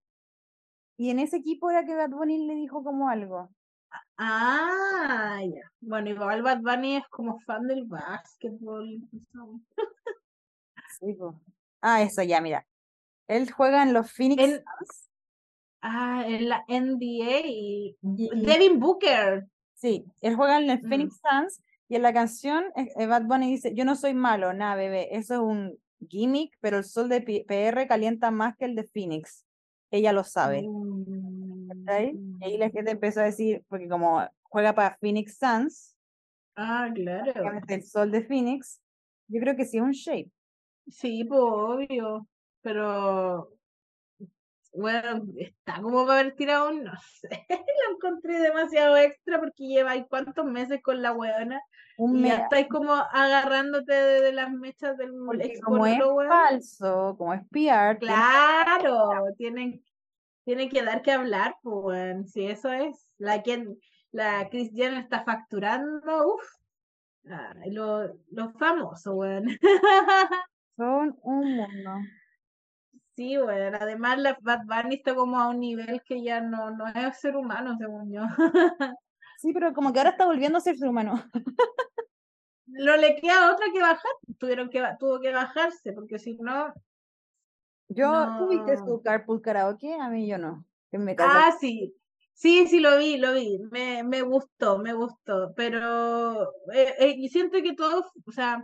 [0.97, 3.51] y en ese equipo era que Bad Bunny le dijo como algo.
[4.17, 5.71] Ah, ya.
[5.81, 9.01] Bueno, igual Bad Bunny es como fan del básquetbol.
[10.99, 11.17] sí,
[11.81, 12.67] Ah, eso ya, mira.
[13.29, 14.63] Él juega en los Phoenix
[15.87, 17.95] Ah, en la NBA.
[18.01, 19.47] Devin Booker.
[19.75, 20.89] Sí, él juega en el mm.
[20.89, 24.55] Phoenix Suns Y en la canción, eh, eh, Bad Bunny dice, yo no soy malo,
[24.55, 25.79] nada, bebé, eso es un
[26.09, 29.44] gimmick, pero el sol de PR calienta más que el de Phoenix.
[29.95, 30.63] Ella lo sabe.
[30.67, 31.87] Mm,
[32.41, 35.97] Y ahí la gente empezó a decir, porque como juega para Phoenix Suns,
[36.57, 37.61] Ah, claro.
[37.69, 38.81] el sol de Phoenix,
[39.29, 40.31] yo creo que sí es un shape.
[40.89, 42.27] Sí, pues obvio.
[42.61, 43.53] Pero
[44.75, 49.93] bueno, está como para haber tirado un, no sé, lo encontré demasiado extra porque lleva
[49.93, 51.61] ahí cuántos meses con la weona
[51.97, 56.29] Un y ya estáis como agarrándote de, de las mechas del ex como es weón.
[56.29, 59.83] falso, como es PR, Claro, tienen,
[60.45, 62.33] tienen que dar que hablar, pues.
[62.33, 63.79] Si eso es, la quien,
[64.11, 66.45] la Jenner está facturando, uff,
[67.67, 69.47] los lo famosos, weón.
[70.77, 71.91] son un mundo.
[73.17, 76.87] Sí, bueno, además la Bad Bunny está como a un nivel que ya no, no
[76.89, 78.23] es ser humano, según yo.
[79.37, 81.23] Sí, pero como que ahora está volviendo a ser ser humano.
[82.67, 86.73] No le queda otra que bajar, tuvieron que, tuvo que bajarse, porque si no...
[87.89, 88.87] Yo, ¿tú viste No.
[88.87, 89.95] su Carpool Karaoke?
[89.95, 90.65] A mí yo no.
[90.93, 91.15] Me.
[91.19, 91.95] Ah, sí,
[92.33, 97.29] sí, sí, lo vi, lo vi, me, me gustó, me gustó, pero eh, eh, y
[97.29, 98.63] siento que todo, o sea,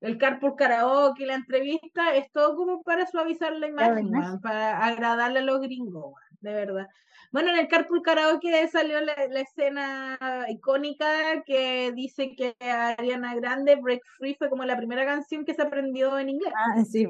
[0.00, 4.10] el carpool karaoke, la entrevista, es todo como para suavizar la imagen,
[4.42, 6.86] para agradarle a los gringos, de verdad.
[7.32, 13.76] Bueno, en el carpool karaoke salió la, la escena icónica que dice que Ariana Grande,
[13.76, 16.52] Break Free, fue como la primera canción que se aprendió en inglés.
[16.56, 17.06] Ah, sí.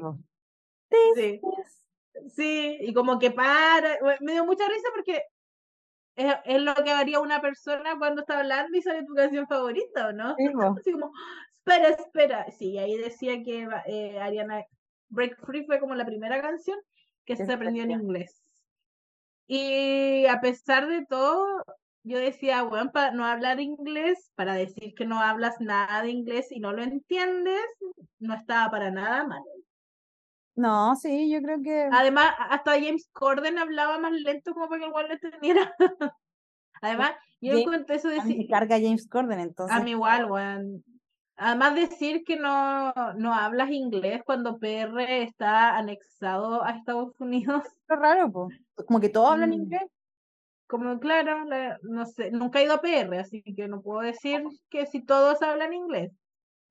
[1.15, 1.41] Sí.
[2.27, 5.23] Sí, y como que para, me dio mucha risa porque
[6.15, 10.09] es, es lo que haría una persona cuando está hablando y sale tu canción favorita,
[10.09, 10.35] ¿o no?
[10.35, 10.45] Sí.
[10.79, 11.11] Así como,
[11.65, 12.51] espera, espera.
[12.51, 14.65] Sí, ahí decía que eh, Ariana
[15.09, 16.77] Break Free fue como la primera canción
[17.25, 18.43] que se aprendió en inglés.
[19.47, 21.45] Y a pesar de todo,
[22.03, 26.51] yo decía, bueno, para no hablar inglés, para decir que no hablas nada de inglés
[26.51, 27.61] y no lo entiendes,
[28.19, 29.41] no estaba para nada mal.
[30.55, 31.89] No, sí, yo creo que.
[31.91, 35.75] Además, hasta James Corden hablaba más lento como para que el weón lo entendiera.
[36.81, 39.75] Además, yo encuentro eso de decir, carga James Corden, entonces.
[39.75, 40.83] a mí igual, weón.
[41.43, 47.99] Además decir que no, no hablas inglés cuando PR está anexado a Estados Unidos, Es
[47.99, 48.47] raro, po.
[48.87, 49.53] Como que todos hablan Mm.
[49.53, 49.81] inglés.
[50.67, 54.43] como claro, la- no sé, nunca he ido a PR, así que no puedo decir
[54.69, 56.11] que si todos hablan inglés.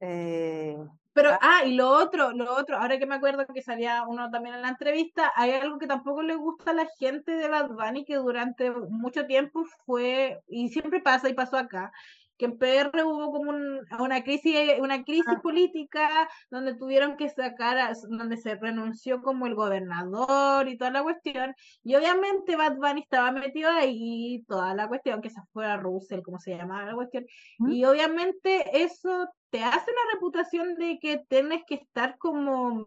[0.00, 0.76] Eh,
[1.12, 1.38] Pero, Ah.
[1.42, 4.62] ah, y lo otro, lo otro, ahora que me acuerdo que salía uno también en
[4.62, 8.16] la entrevista, hay algo que tampoco le gusta a la gente de Bad Bunny, que
[8.16, 11.92] durante mucho tiempo fue, y siempre pasa y pasó acá,
[12.40, 15.40] que en PR hubo como un- una crisis, una crisis Ah.
[15.42, 21.02] política donde tuvieron que sacar, a- donde se renunció como el gobernador y toda la
[21.02, 26.22] cuestión, y obviamente Bad Bunny estaba metido ahí, toda la cuestión, que se fuera Russell,
[26.22, 27.26] como se llamaba la cuestión,
[27.58, 27.72] ¿Mm?
[27.72, 32.84] y obviamente eso te hace una reputación de que tienes que estar como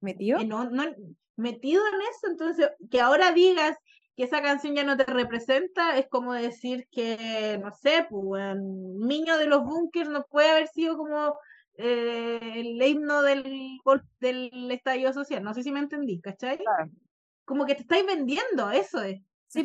[0.00, 0.42] ¿Metido?
[0.42, 0.70] no-
[1.36, 3.76] metido en eso, entonces que ahora digas
[4.16, 9.38] que esa canción ya no te representa es como decir que, no sé, pues, Niño
[9.38, 11.38] de los Bunkers no puede haber sido como
[11.78, 13.78] eh, el himno del,
[14.20, 16.58] del estallido social, no sé si me entendí, ¿cachai?
[16.58, 16.90] Claro.
[17.44, 19.20] Como que te estáis vendiendo, eso es.
[19.52, 19.62] Sí,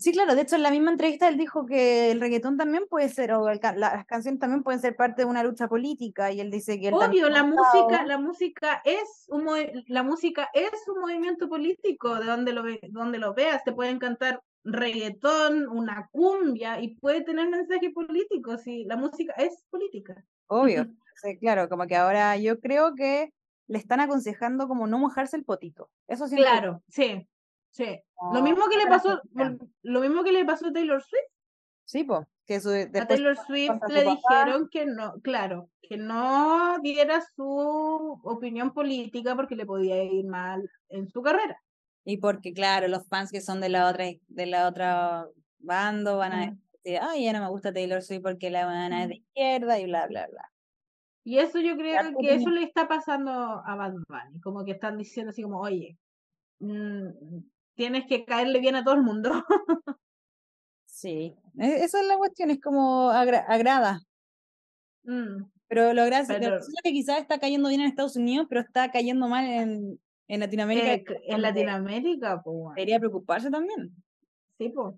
[0.00, 3.08] sí, claro, de hecho en la misma entrevista él dijo que el reggaetón también puede
[3.08, 6.50] ser, o el las canciones también pueden ser parte de una lucha política, y él
[6.50, 9.46] dice que él Obvio, la música, estado- la música es un
[9.86, 14.00] la música es un movimiento político, de donde lo ve- donde lo veas, te pueden
[14.00, 20.24] cantar reggaetón, una cumbia y puede tener mensaje político, si la música es política.
[20.48, 20.88] Obvio,
[21.22, 23.32] sí, claro, como que ahora yo creo que
[23.68, 25.88] le están aconsejando como no mojarse el potito.
[26.08, 27.28] Eso yo, Claro, sí,
[27.70, 28.00] sí.
[28.22, 29.20] Lo como mismo que le pasó,
[29.82, 31.22] lo mismo que le pasó a Taylor Swift.
[31.84, 37.20] Sí, po, que su, A Taylor Swift le dijeron que no, claro, que no diera
[37.34, 41.60] su opinión política porque le podía ir mal en su carrera.
[42.04, 45.26] Y porque, claro, los fans que son de la otra, de la otra
[45.58, 46.60] bando van a Mm.
[46.82, 49.18] decir, ay, ya no me gusta Taylor Swift porque la buena es de Mm.
[49.18, 50.50] izquierda y bla, bla, bla.
[51.24, 54.72] Y eso yo creo tu que eso le está pasando a Bad Bunny, como que
[54.72, 55.98] están diciendo así como, oye,
[56.60, 57.08] mm,
[57.80, 59.30] tienes que caerle bien a todo el mundo.
[60.84, 64.00] Sí, e- esa es la cuestión, es como agra- agrada.
[65.04, 68.90] Mm, Pero lo gracioso Pero- que quizás está cayendo bien en Estados Unidos, pero está
[68.90, 71.14] cayendo mal en, en Latinoamérica.
[71.14, 73.94] eh, en Latinoamérica, pues, Debería preocuparse también.
[74.58, 74.94] sí, pues.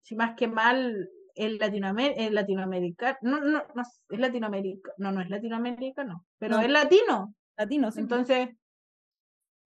[0.00, 5.20] Si más que mal, el Latinoamérica, el Latinoamérica, no, no, no, es Latinoamérica, no, no
[5.20, 6.62] es Latinoamérica, no, pero No.
[6.62, 7.34] es latino.
[7.56, 7.94] Latinos.
[7.94, 8.00] sí.
[8.00, 8.48] Entonces,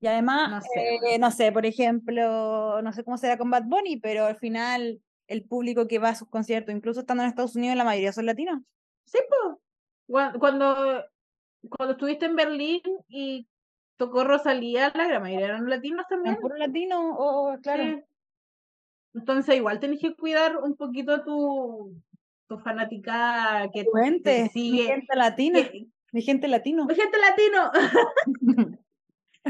[0.00, 3.64] Y además, no sé, eh, no sé, por ejemplo, no sé cómo será con Bad
[3.64, 7.56] Bunny, pero al final el público que va a sus conciertos, incluso estando en Estados
[7.56, 8.60] Unidos, la mayoría son latinos.
[9.04, 10.30] Sí, pues.
[10.38, 11.04] Cuando,
[11.68, 13.46] cuando estuviste en Berlín y
[13.96, 16.36] tocó Rosalía, la mayoría eran latinos también.
[16.36, 18.02] Puro latino, oh, oh, claro.
[19.14, 21.94] Entonces, igual tenés que cuidar un poquito tu,
[22.46, 23.84] tu fanática que
[24.22, 24.82] te sigue.
[24.82, 25.60] Mi gente latina.
[26.12, 26.86] mi gente latino.
[26.86, 27.70] Mi gente latino.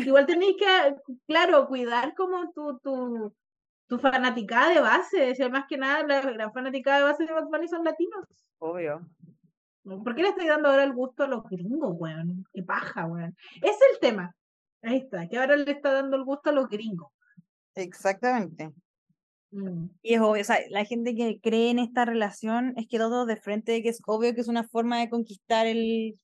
[0.07, 0.97] igual tenés que,
[1.27, 3.35] claro, cuidar como tu, tu,
[3.87, 5.45] tu fanaticada de base.
[5.45, 8.25] O más que nada, la gran fanaticada de base de Bad Bunny son latinos.
[8.59, 9.07] Obvio.
[9.83, 12.45] ¿Por qué le estoy dando ahora el gusto a los gringos, weón?
[12.53, 13.35] Qué paja, weón.
[13.57, 14.35] Ese es el tema.
[14.83, 17.11] Ahí está, que ahora le está dando el gusto a los gringos.
[17.75, 18.71] Exactamente.
[19.51, 19.87] Mm.
[20.03, 23.25] Y es obvio, o sea, la gente que cree en esta relación es que todo
[23.25, 26.19] de frente de que es obvio que es una forma de conquistar el...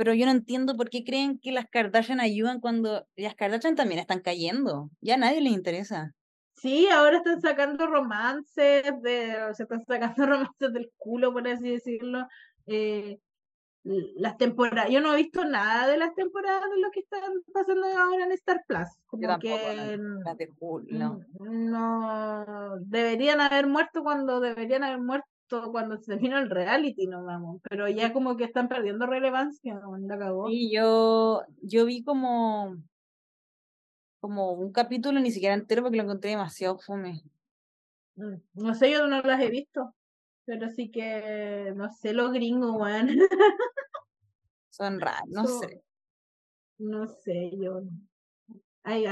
[0.00, 4.00] Pero yo no entiendo por qué creen que las Kardashian ayudan cuando las Kardashian también
[4.00, 4.88] están cayendo.
[5.02, 6.14] Ya a nadie les interesa.
[6.56, 12.26] Sí, ahora están sacando romances, de, se están sacando romances del culo, por así decirlo.
[12.66, 13.18] Eh,
[13.84, 17.20] las temporadas, yo no he visto nada de las temporadas de lo que están
[17.52, 18.88] pasando ahora en Star Plus.
[19.04, 19.98] Como que
[20.92, 21.20] no.
[21.40, 25.29] no deberían haber muerto cuando deberían haber muerto
[25.72, 27.60] cuando se terminó el reality, no vamos.
[27.68, 30.48] Pero ya como que están perdiendo relevancia, la acabó.
[30.48, 32.76] Y yo, yo vi como
[34.20, 37.22] como un capítulo ni siquiera entero porque lo encontré demasiado fome.
[38.16, 39.94] Mm, no sé, yo no las he visto.
[40.44, 43.08] Pero sí que, no sé, los gringos, weón.
[44.70, 45.82] Son raros, no sé.
[46.78, 47.82] No sé, yo.
[48.82, 49.04] Ay,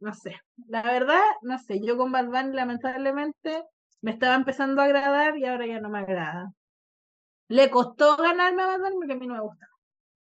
[0.00, 0.36] no sé.
[0.66, 1.80] La verdad, no sé.
[1.80, 3.64] Yo con Bad Bunny, lamentablemente,
[4.00, 6.52] me estaba empezando a agradar y ahora ya no me agrada.
[7.48, 9.72] Le costó ganarme a Bad Bunny porque a mí no me gustaba.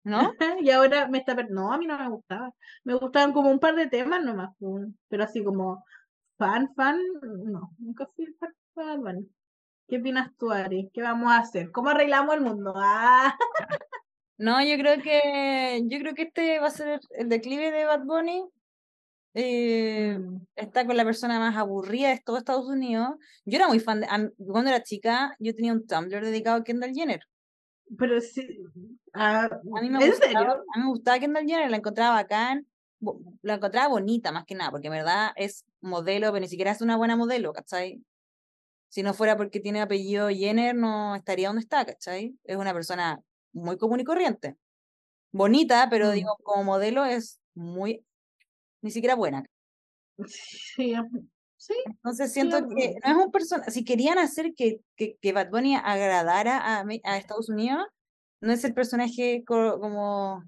[0.05, 0.33] ¿No?
[0.61, 1.35] y ahora me está.
[1.35, 2.53] No, a mí no me gustaba.
[2.85, 4.55] Me gustaban como un par de temas nomás.
[5.09, 5.85] Pero así como
[6.37, 7.73] fan, fan, no.
[7.79, 9.29] Nunca fui fan de Bunny.
[9.89, 10.91] ¿Qué opinas tú, Ari?
[10.93, 11.71] ¿Qué vamos a hacer?
[11.73, 12.75] ¿Cómo arreglamos el mundo?
[12.77, 13.37] Ah.
[14.41, 18.05] No, yo creo que yo creo que este va a ser el declive de Bad
[18.05, 18.45] Bunny.
[19.35, 20.19] Eh,
[20.57, 23.11] está con la persona más aburrida de todo Estados Unidos.
[23.45, 24.07] Yo era muy fan de,
[24.37, 27.21] cuando era chica, yo tenía un Tumblr dedicado a Kendall Jenner.
[27.97, 28.47] Pero sí,
[29.15, 30.53] ah, a, mí me ¿en gustaba, serio?
[30.53, 32.67] a mí me gustaba Kendall Jenner, la encontraba bacán,
[33.43, 36.81] la encontraba bonita más que nada, porque en verdad es modelo, pero ni siquiera es
[36.83, 38.03] una buena modelo, ¿cachai?
[38.89, 42.37] Si no fuera porque tiene apellido Jenner, no estaría donde está, ¿cachai?
[42.45, 43.23] Es una persona
[43.53, 44.57] muy común y corriente.
[45.33, 46.13] Bonita, pero mm.
[46.13, 48.05] digo, como modelo es muy,
[48.83, 49.45] ni siquiera buena.
[50.27, 50.95] Sí,
[51.57, 51.75] sí.
[51.87, 55.77] Entonces siento que no es un personaje, si querían hacer que, que, que Bad Bunny
[55.77, 57.87] agradara a, a Estados Unidos,
[58.41, 60.43] no es el personaje como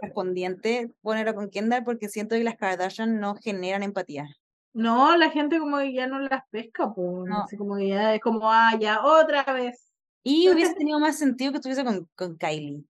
[0.00, 4.28] respondiente ponerlo con Kendall porque siento que las Kardashian no generan empatía.
[4.72, 7.26] No, la gente como que ya no las pesca, pues.
[7.26, 7.44] No.
[7.44, 9.90] Así como que ya es como, ah, ya, otra vez.
[10.22, 12.84] Y hubiese tenido más sentido que estuviese con, con Kylie.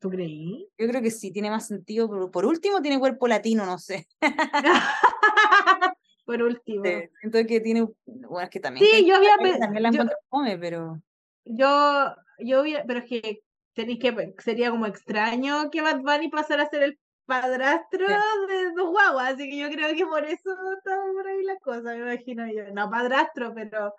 [0.00, 0.68] ¿Tú creí?
[0.78, 2.10] Yo creo que sí, tiene más sentido.
[2.10, 4.08] Pero por último, tiene cuerpo latino, no sé.
[6.24, 6.84] por último.
[7.20, 7.86] siento que tiene.
[8.06, 8.86] Bueno, es que también.
[8.86, 11.00] Sí, yo había También la encuentro fome, pero.
[11.44, 12.84] Yo, yo había.
[12.84, 13.42] Pero es que
[13.74, 14.34] tenéis que.
[14.38, 19.48] Sería como extraño que Bad Bunny pasara a ser el padrastro de dos guaguas, así
[19.48, 22.70] que yo creo que por eso está por ahí la cosa, me imagino yo.
[22.72, 23.94] No padrastro, pero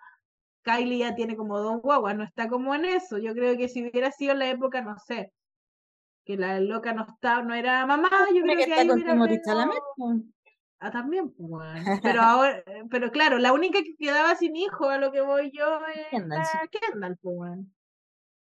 [0.62, 3.18] Kylie ya tiene como dos guaguas, no está como en eso.
[3.18, 5.32] Yo creo que si hubiera sido la época, no sé,
[6.26, 9.14] que la loca no estaba, no era mamá, yo creo que, que ahí hubiera
[10.78, 15.10] Ah, también, pues, pero ahora, pero claro, la única que quedaba sin hijo a lo
[15.10, 17.60] que voy yo es Kendall, Kendall pues,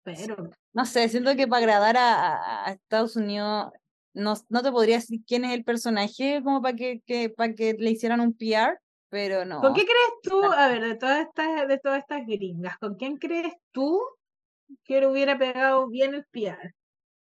[0.03, 0.49] Pero.
[0.73, 3.71] No sé, siento que para agradar a, a Estados Unidos
[4.13, 7.73] no, no te podría decir quién es el personaje como para que, que, para que
[7.73, 8.77] le hicieran un PR,
[9.09, 9.61] pero no.
[9.61, 13.17] ¿Con qué crees tú, a ver, de todas estas, de todas estas gringas, ¿con quién
[13.17, 13.99] crees tú
[14.83, 16.75] que le hubiera pegado bien el PR?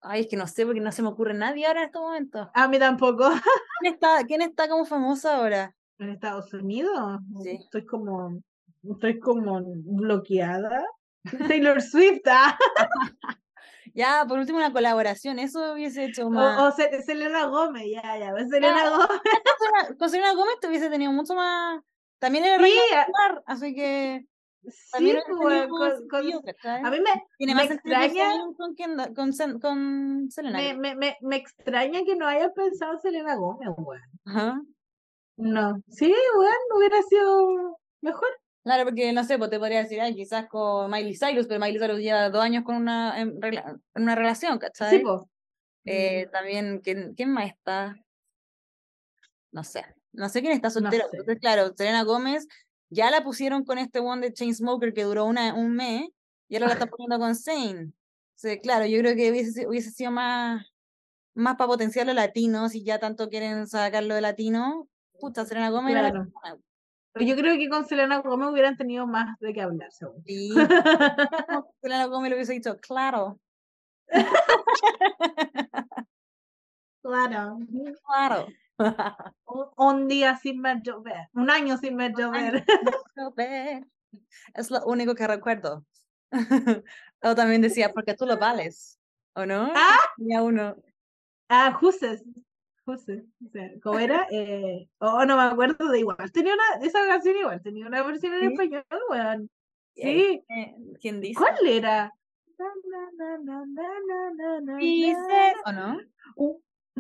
[0.02, 2.48] Ay, es que no sé, porque no se me ocurre nadie ahora en estos momentos.
[2.54, 3.30] A mí tampoco.
[3.82, 5.76] ¿Quién está, quién está como famoso ahora?
[5.98, 7.20] ¿En Estados Unidos?
[7.42, 7.60] Sí.
[7.64, 8.42] Estoy como,
[8.84, 10.84] estoy como bloqueada.
[11.48, 12.28] Taylor Swift.
[12.28, 12.58] ¿ah?
[13.94, 16.60] Ya, por último, una colaboración, eso hubiese hecho más.
[16.60, 19.22] O, o Selena Gómez, ya, ya, Selena Gómez.
[19.98, 21.82] Con Selena Gómez te hubiese tenido mucho más.
[22.20, 22.78] También era sí,
[23.46, 24.26] así que.
[24.68, 30.58] Sí, pues, con, con, a mí me, Tiene me extraña con, con, con, Selena.
[30.58, 34.02] Me, me, me, me, extraña que no haya pensado Selena Gómez, weón.
[34.26, 34.62] Ajá.
[35.38, 38.30] No, sí, weón, hubiera sido mejor.
[38.64, 41.80] Claro, porque no sé, pues te podría decir, ay, quizás con Miley Cyrus, pero Miley
[41.80, 43.40] Cyrus lleva dos años con una, en,
[43.94, 44.98] una relación, ¿cachai?
[44.98, 45.22] Sí, pues.
[45.84, 47.96] Eh, también, ¿quién, ¿quién más está?
[49.52, 51.06] No sé, no sé quién está soltero.
[51.12, 52.48] Entonces, claro, Selena Gómez
[52.90, 56.10] ya la pusieron con este one de Chainsmoker que duró una, un mes,
[56.48, 57.96] Y ahora la están poniendo con Zayn.
[58.36, 60.66] Sí, claro, yo creo que hubiese, hubiese sido más,
[61.36, 64.88] más para potenciar los latinos, si ya tanto quieren sacarlo de latino.
[65.20, 66.28] Puta, Selena Gómez Claro.
[67.18, 70.22] Yo creo que con Selena Gómez hubieran tenido más de qué hablar, seguro.
[70.26, 70.50] Sí.
[71.82, 73.40] Selena Gómez lo hubiese dicho, claro.
[77.06, 77.60] Claro.
[78.08, 78.48] Claro.
[79.46, 82.66] Un, un día sin ver llover, un año sin ver llover.
[84.54, 85.86] Es lo único que recuerdo.
[87.22, 89.00] o también decía, porque tú lo vales,
[89.34, 89.72] ¿o no?
[89.76, 89.98] Ah.
[90.18, 90.76] Tenía uno.
[91.50, 92.24] Ah, Juses.
[92.86, 93.24] Juses.
[93.46, 94.28] O sea, ¿Cómo era?
[94.32, 96.32] Eh, oh, no me acuerdo de igual.
[96.32, 98.46] Tenía una, esa canción igual, tenía una versión en ¿Sí?
[98.48, 99.50] español, weón.
[99.96, 100.44] Sí.
[101.02, 101.40] ¿Quién dice?
[101.40, 102.14] ¿Cuál era?
[102.58, 102.70] Na,
[104.78, 105.56] Dices.
[105.66, 106.00] ¿o no?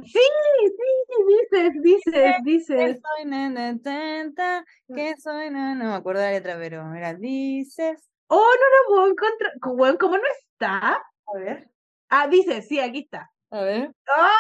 [0.03, 3.01] Sí, sí, dices, dices, Que dices.
[3.01, 8.09] soy nena tanta, que soy no, no me acuerdo de la letra, pero era dices.
[8.27, 9.97] Oh, no lo puedo encontrar.
[9.97, 10.95] ¿cómo no está?
[11.27, 11.69] A ver,
[12.09, 13.31] Ah, dice, sí, aquí está.
[13.51, 13.91] a ver.
[14.07, 14.31] ¡Ah!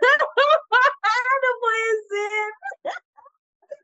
[1.40, 2.94] No puede ser.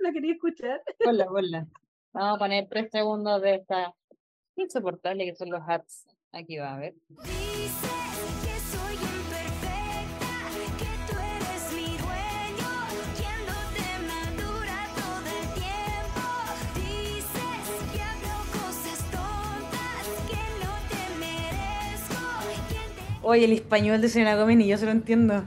[0.00, 0.82] La quería escuchar.
[1.02, 1.66] Ponla, ponla.
[2.12, 3.94] Vamos a poner tres segundos de esta
[4.56, 6.06] insoportable que son los hats.
[6.32, 6.94] Aquí va, a ver.
[7.08, 8.03] Dices
[23.24, 25.44] Oye, el español de Selena Gómez ni yo se lo entiendo.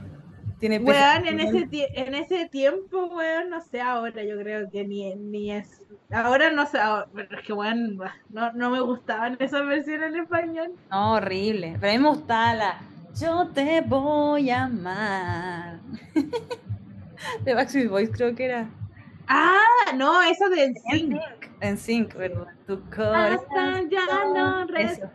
[0.58, 5.14] Tiene Weón, en ese, en ese tiempo, weón, no sé, ahora yo creo que ni,
[5.14, 5.80] ni es.
[6.10, 7.96] Ahora no sé, ahora- pero es que, weón,
[8.30, 10.72] no, no me gustaban esas versiones en español.
[10.90, 11.76] No, horrible.
[11.80, 12.80] Pero a mí me gustaba la
[13.20, 15.78] Yo te voy a amar.
[17.44, 18.68] de Backstreet Boys creo que era.
[19.28, 21.10] Ah, no, eso de sí.
[21.60, 22.46] En sync, ¿verdad?
[22.66, 23.90] Tu Hasta corazón.
[23.90, 24.00] ya
[24.34, 25.08] no Eso.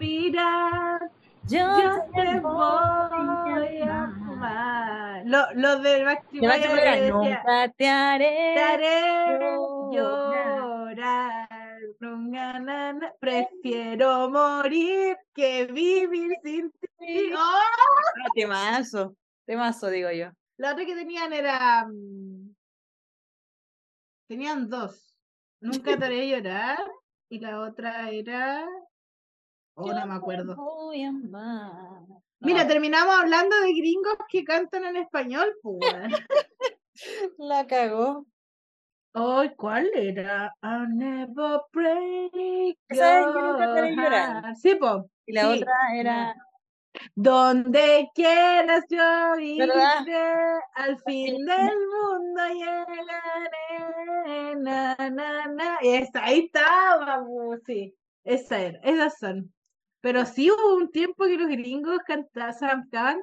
[1.48, 1.68] Yo,
[2.14, 5.24] te voy a amar.
[5.26, 8.54] Lo, lo De Backstreet Boys Nunca te haré.
[8.56, 9.38] te haré
[9.92, 11.50] llorar".
[12.00, 13.14] llorar.
[13.20, 17.32] Prefiero morir que vivir sin ti.
[17.36, 17.38] ¡Oh!
[17.40, 19.16] Ah, Temazo.
[19.46, 20.30] Temazo, digo yo.
[20.58, 21.86] La otra que tenían era.
[21.86, 22.54] mm,
[24.28, 25.14] Tenían dos.
[25.60, 26.80] Nunca te haré llorar.
[27.30, 28.66] Y la otra era.
[29.76, 30.56] Oh, Yo no me acuerdo.
[30.56, 32.04] voy a amar.
[32.40, 35.80] Mira, terminamos hablando de gringos que cantan en español, pues.
[37.38, 38.28] la cagó.
[39.16, 40.54] Oh, ¿cuál era?
[40.62, 44.56] I'll never break your.
[44.56, 45.10] Sí, po.
[45.26, 46.36] Y la Sí, otra era.
[47.16, 49.66] Donde quieras yo iré,
[50.76, 54.56] al fin del mundo llegaré.
[54.58, 55.78] Na, na, na.
[55.82, 57.96] Y esa, ahí estaba, po, sí.
[58.24, 59.52] Esa era, esas son.
[60.04, 63.22] Pero sí hubo un tiempo que los gringos cantaban, sacaban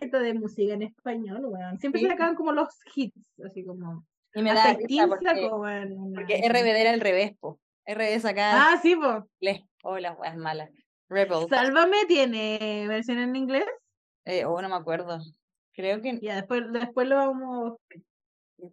[0.00, 1.76] de música en español, weón.
[1.80, 2.06] Siempre Sí.
[2.06, 4.06] sacaban como los hits, así como.
[4.32, 5.64] Y me da risa porque, sacó,
[6.14, 6.40] porque.
[6.48, 7.58] RBD era el revés, po.
[7.84, 9.26] RBD sacaba Ah, sí, po.
[9.40, 9.64] inglés.
[9.82, 10.70] Oh, las weas malas.
[11.08, 11.48] Rebel.
[11.48, 13.66] Sálvame tiene versión en inglés.
[14.24, 15.18] Eh, oh, no me acuerdo.
[15.72, 17.78] Creo que, Ya, después, después lo vamos.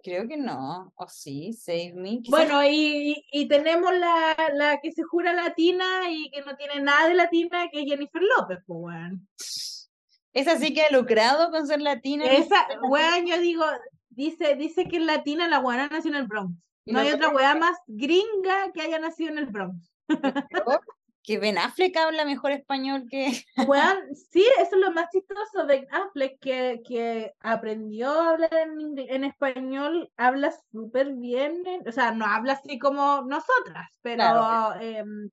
[0.03, 0.91] Creo que no.
[0.95, 2.21] O sí, Save Me.
[2.21, 6.81] quizás- Bueno, y, y tenemos la, la que se jura latina y que no tiene
[6.81, 9.27] nada de latina, que es Jennifer López, pues, weón.
[10.33, 12.25] Esa sí que ha lucrado con ser latina.
[12.25, 13.65] Esa, weón, yo digo,
[14.09, 16.53] dice, dice que es latina, la weona nació en el Bronx.
[16.85, 19.91] No hay otra weá más gringa que haya nacido en el Bronx.
[21.27, 23.27] Que Ben Affleck habla mejor español que.
[23.97, 23.97] Weón,
[24.31, 29.23] sí, eso es lo más chistoso de Affleck, que, que aprendió a hablar en, en
[29.25, 34.79] español, habla súper bien, en- o sea, no habla así como nosotras, pero Claro.
[34.79, 35.29] em,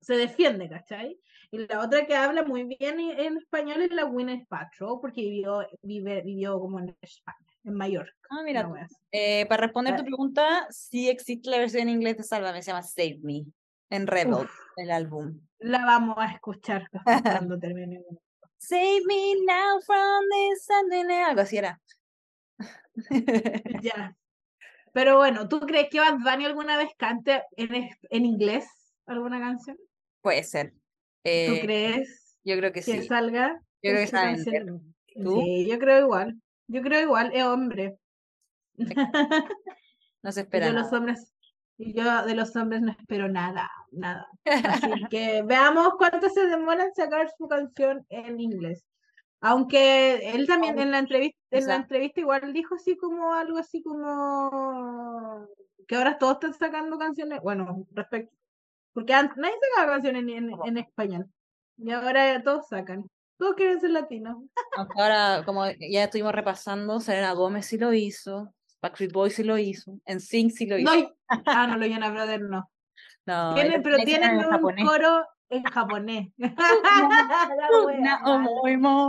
[0.00, 1.20] se defiende, ¿cachai?
[1.50, 5.66] Y la otra que habla muy bien en, español es la Gwyneth Paltrow, porque vivió,
[5.82, 8.14] vive, vivió como en España, en Mallorca.
[8.30, 8.70] Ah, mira.
[8.82, 8.94] así.
[9.12, 10.04] Eh, para responder tu Ah.
[10.06, 13.44] pregunta, sí existe la versión en inglés de Sálvame, se llama Save Me.
[13.90, 14.50] En Rebel, Uf.
[14.76, 15.40] el álbum.
[15.58, 16.88] La vamos a escuchar
[17.22, 18.02] cuando termine.
[18.58, 21.80] Save me now from this something algo así era.
[23.82, 24.16] Ya.
[24.92, 28.66] Pero bueno, ¿tú crees que Bad Bunny alguna vez cante en, en inglés
[29.06, 29.76] alguna canción?
[30.22, 30.72] Puede ser.
[30.72, 30.78] ¿Tú
[31.24, 33.06] Eh, crees yo creo que que sí.
[33.06, 33.60] salga?
[33.82, 34.06] Yo creo
[34.44, 34.64] que?
[35.22, 35.40] ¿Tú?
[35.40, 36.40] Sí, yo creo igual.
[36.68, 37.98] Yo creo igual, es hombre.
[40.22, 41.32] No se Y espera yo los hombres,
[41.78, 44.28] y yo de los hombres no espero nada, nada.
[44.44, 48.84] Así que veamos cuánto se demora en sacar su canción en inglés.
[49.40, 53.82] Aunque él también en la entrevista, en la entrevista igual dijo así como algo así
[53.82, 55.46] como
[55.86, 58.34] que ahora todos están sacando canciones, bueno, respecto,
[58.92, 61.26] porque antes nadie sacaba canciones en, en, en español.
[61.76, 63.04] Y ahora todos sacan.
[63.38, 64.38] Todos quieren ser latinos.
[64.96, 69.98] Ahora, como ya estuvimos repasando, Selena Gómez sí lo hizo, Backstreet Boys sí lo hizo,
[70.06, 70.94] NSYNC sí lo hizo.
[70.94, 71.12] No,
[71.46, 72.70] ah, no, los Jonas Brothers no.
[73.26, 74.86] No, ellos pero tienen en un japonés.
[74.86, 76.28] coro en japonés.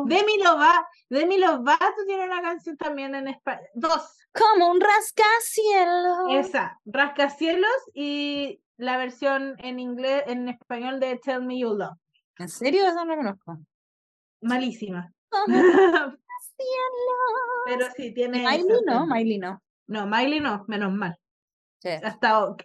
[0.05, 3.67] Demi Lovato, Demi Lovato tiene una canción también en español.
[3.75, 4.17] Dos.
[4.33, 6.45] Como un rascacielos.
[6.45, 11.97] Esa, Rascacielos y la versión en inglés, en español de Tell Me You Love.
[12.37, 12.85] ¿En serio?
[12.85, 13.57] Eso no lo conozco.
[14.41, 15.11] Malísima.
[17.65, 18.39] Pero sí, tiene.
[18.39, 19.05] Miley no.
[19.07, 19.61] Miley no.
[19.87, 21.17] No, Miley no, menos mal.
[21.79, 21.89] Sí.
[21.89, 22.55] Hasta.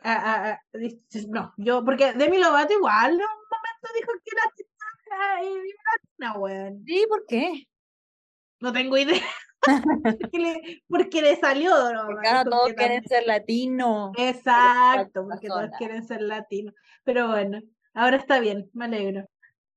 [1.29, 4.43] no, yo, porque Demi Lovato igual en un momento dijo que era
[5.37, 6.85] ay, latina, weón.
[6.87, 7.69] Sí, ¿por qué?
[8.61, 9.21] No tengo idea.
[10.21, 12.07] porque, le, porque le salió, ¿no?
[12.07, 14.13] Porque todos quieren también- ser latinos.
[14.17, 16.75] Exacto, porque todos quieren ser latinos.
[17.05, 17.61] Pero bueno,
[17.95, 19.27] ahora está bien, me alegro.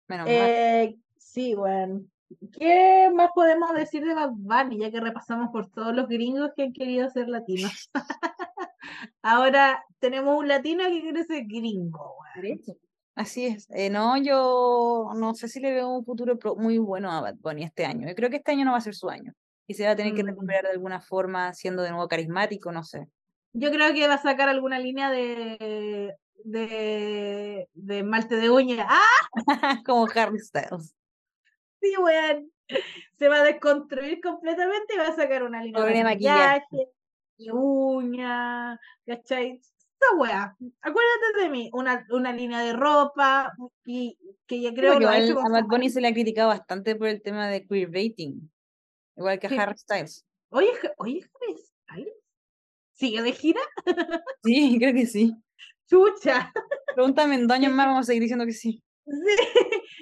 [0.07, 0.35] Menos mal.
[0.35, 2.05] Eh, sí, bueno.
[2.57, 6.63] ¿Qué más podemos decir de Bad Bunny, ya que repasamos por todos los gringos que
[6.63, 7.89] han querido ser latinos?
[9.21, 12.15] Ahora tenemos un latino que quiere ser gringo.
[13.15, 13.67] Así es.
[13.69, 17.63] Eh, no, yo no sé si le veo un futuro muy bueno a Bad Bunny
[17.63, 18.07] este año.
[18.07, 19.33] Yo creo que este año no va a ser su año.
[19.67, 20.27] Y se va a tener que Mm.
[20.27, 23.07] recuperar de alguna forma, siendo de nuevo carismático, no sé.
[23.53, 26.13] Yo creo que va a sacar alguna línea de,
[26.43, 28.85] de, de malte de uña.
[28.89, 29.01] ¡Ah,
[29.85, 30.93] Como Harry Styles.
[31.89, 32.51] Sí, weón!
[33.17, 36.89] Se va a desconstruir completamente y va a sacar una línea Pobre de maquillaje.
[37.37, 39.59] de uña, ¿cachai?
[39.61, 40.55] Esa weá.
[40.81, 43.53] Acuérdate de mí, una, una línea de ropa
[43.85, 44.17] y
[44.47, 47.21] que ya creo ha igual a Bad Bunny se le ha criticado bastante por el
[47.21, 48.51] tema de queerbaiting.
[49.15, 49.57] Igual que a Sí.
[49.57, 50.25] Harry Styles.
[50.49, 52.13] Oye, oye, Harry Styles,
[52.93, 53.61] ¿Sigue de gira?
[54.43, 55.33] Sí, creo que sí.
[55.87, 56.51] Chucha.
[56.93, 58.81] Pregúntame en dos años más, vamos a seguir diciendo que sí.
[59.05, 59.35] Sí.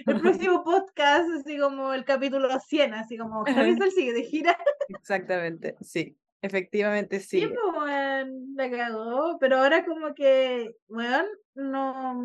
[0.06, 4.58] El próximo podcast, así como el capítulo 100, así como Harry Styles sigue de gira.
[4.88, 6.18] Exactamente, sí.
[6.42, 7.40] Efectivamente sí.
[7.42, 11.26] Sí, pues, weón, la cagó, pero ahora como que, weón,
[11.56, 12.22] no,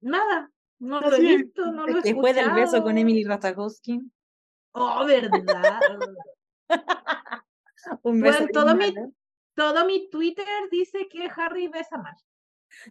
[0.00, 2.98] nada, no lo he visto, no lo he Después del beso con escuchado.
[2.98, 4.00] Emily Ratajkowski.
[4.74, 5.80] Oh, verdad.
[8.02, 9.12] Un Bueno, beso todo bien mi-.
[9.54, 12.16] Todo mi Twitter dice que Harry besa mal.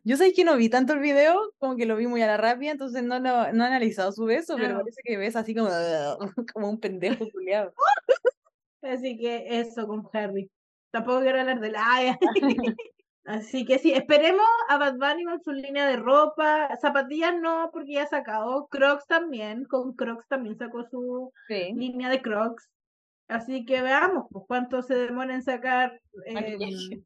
[0.03, 2.37] Yo sé que no vi tanto el video, como que lo vi muy a la
[2.37, 5.69] rápida, entonces no, lo, no he analizado su beso, pero parece que besa así como,
[6.53, 7.73] como un pendejo culiado.
[8.81, 10.49] Así que eso con Harry.
[10.91, 12.17] Tampoco quiero hablar de la...
[13.23, 16.75] Así que sí, esperemos a Bad Bunny con su línea de ropa.
[16.81, 18.67] Zapatillas no, porque ya ha sacado.
[18.67, 21.71] Crocs también, con Crocs también sacó su Sí.
[21.75, 22.67] línea de Crocs.
[23.27, 27.03] Así que veamos pues, cuánto se demora en sacar eh, Maquillaje.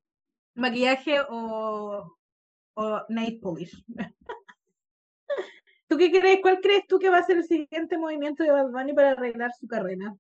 [0.56, 2.16] maquillaje o,
[2.76, 3.84] o nail polish.
[5.88, 6.40] ¿Tú qué crees?
[6.42, 9.52] ¿Cuál crees tú que va a ser el siguiente movimiento de Bad Bunny para arreglar
[9.60, 10.16] su carrera?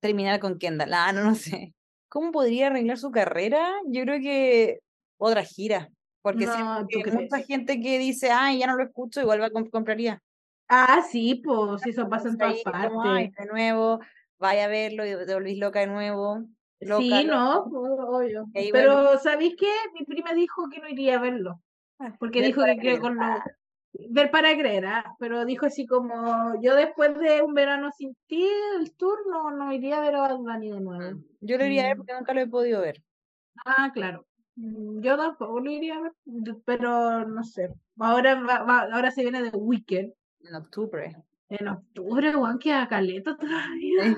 [0.00, 0.94] Terminar con Kendall.
[0.94, 1.74] Ah, no, no sé.
[2.08, 3.70] ¿Cómo podría arreglar su carrera?
[3.86, 4.80] Yo creo que
[5.18, 5.88] otra gira.
[6.22, 7.14] Porque No, siento ¿tú que crees?
[7.22, 10.22] mucha gente que dice, ay, ya no lo escucho, igual va a comp- compraría.
[10.68, 13.46] Ah, sí, pues eso pasa en todas ahí como, ay, partes.
[13.46, 14.00] de nuevo,
[14.38, 16.44] vaya a verlo y te volvís loca de nuevo.
[16.80, 18.04] Loca, Sí, no, loca.
[18.06, 18.46] obvio.
[18.54, 19.70] Ahí Pero, ¿sabéis qué?
[19.98, 21.60] Mi prima dijo que no iría a verlo.
[22.18, 23.00] Porque Ver dijo que, que creer.
[23.00, 23.22] con lo...
[24.10, 28.46] Ver para creer, ah, Pero dijo así como, yo después de un verano sin ti,
[28.78, 31.16] el tour, no, no iría a ver a Bad Bunny de nuevo.
[31.16, 31.24] Mm.
[31.40, 33.02] Yo lo iría a ver porque nunca lo he podido ver.
[33.64, 34.26] Ah, claro.
[34.56, 36.12] Mm, Yo tampoco lo iría a ver,
[36.64, 37.74] pero no sé.
[37.98, 40.12] Ahora, va- va- ahora se viene The Weeknd.
[40.42, 41.16] En octubre.
[41.48, 44.04] En octubre, Juan, queda caleta todavía.
[44.04, 44.16] Sí.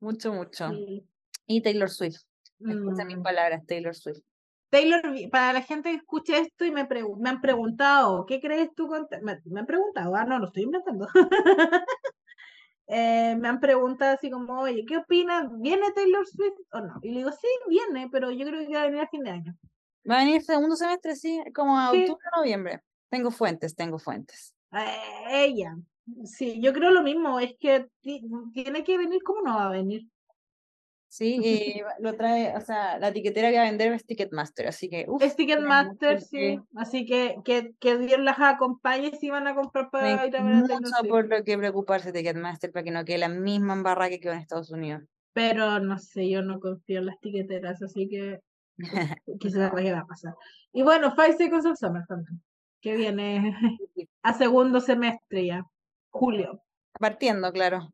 [0.00, 0.68] Mucho, mucho.
[0.70, 1.02] Sí.
[1.46, 2.20] Y Taylor Swift.
[2.60, 3.22] Escucha mis Mm.
[3.22, 4.20] palabras, Taylor Swift.
[4.70, 6.86] Taylor, para la gente que escucha esto y me,
[7.18, 8.86] me han preguntado, ¿qué crees tú?
[8.86, 11.06] con Me, me han preguntado, ah, no, lo estoy inventando.
[12.90, 15.46] Eh, me han preguntado así como, oye, ¿qué opinas?
[15.60, 16.94] ¿Viene Taylor Swift o no?
[17.02, 19.30] Y le digo, sí, viene, pero yo creo que va a venir a fin de
[19.30, 19.54] año.
[20.10, 21.98] Va a venir segundo semestre, sí, como a Sí.
[21.98, 22.80] octubre o noviembre.
[23.10, 24.54] Tengo fuentes, tengo fuentes.
[24.72, 25.76] Eh, ella.
[26.24, 28.22] Sí, yo creo lo mismo, es que ti-
[28.54, 30.08] tiene que venir, ¿cómo no va a venir?
[31.08, 34.88] Sí, y lo trae, o sea, la etiquetera que va a vender es Ticketmaster, así
[34.88, 35.22] que, uff.
[35.22, 36.60] Es Ticketmaster, sí.
[36.76, 40.66] Así que, que, que Dios las acompañe si van a comprar para ir a ver
[40.66, 41.08] Swift.
[41.08, 44.40] por lo que preocuparse Ticketmaster para que no quede la misma embarrada que quedó en
[44.40, 45.02] Estados Unidos.
[45.32, 48.40] Pero no sé, yo no confío en las tiqueteras, así que
[49.40, 50.34] quizás qué va a pasar.
[50.72, 52.42] Y bueno, Five Seconds of Summer también,
[52.80, 53.56] que viene
[54.22, 55.64] a segundo semestre ya,
[56.10, 56.62] julio.
[56.98, 57.88] Partiendo, claro.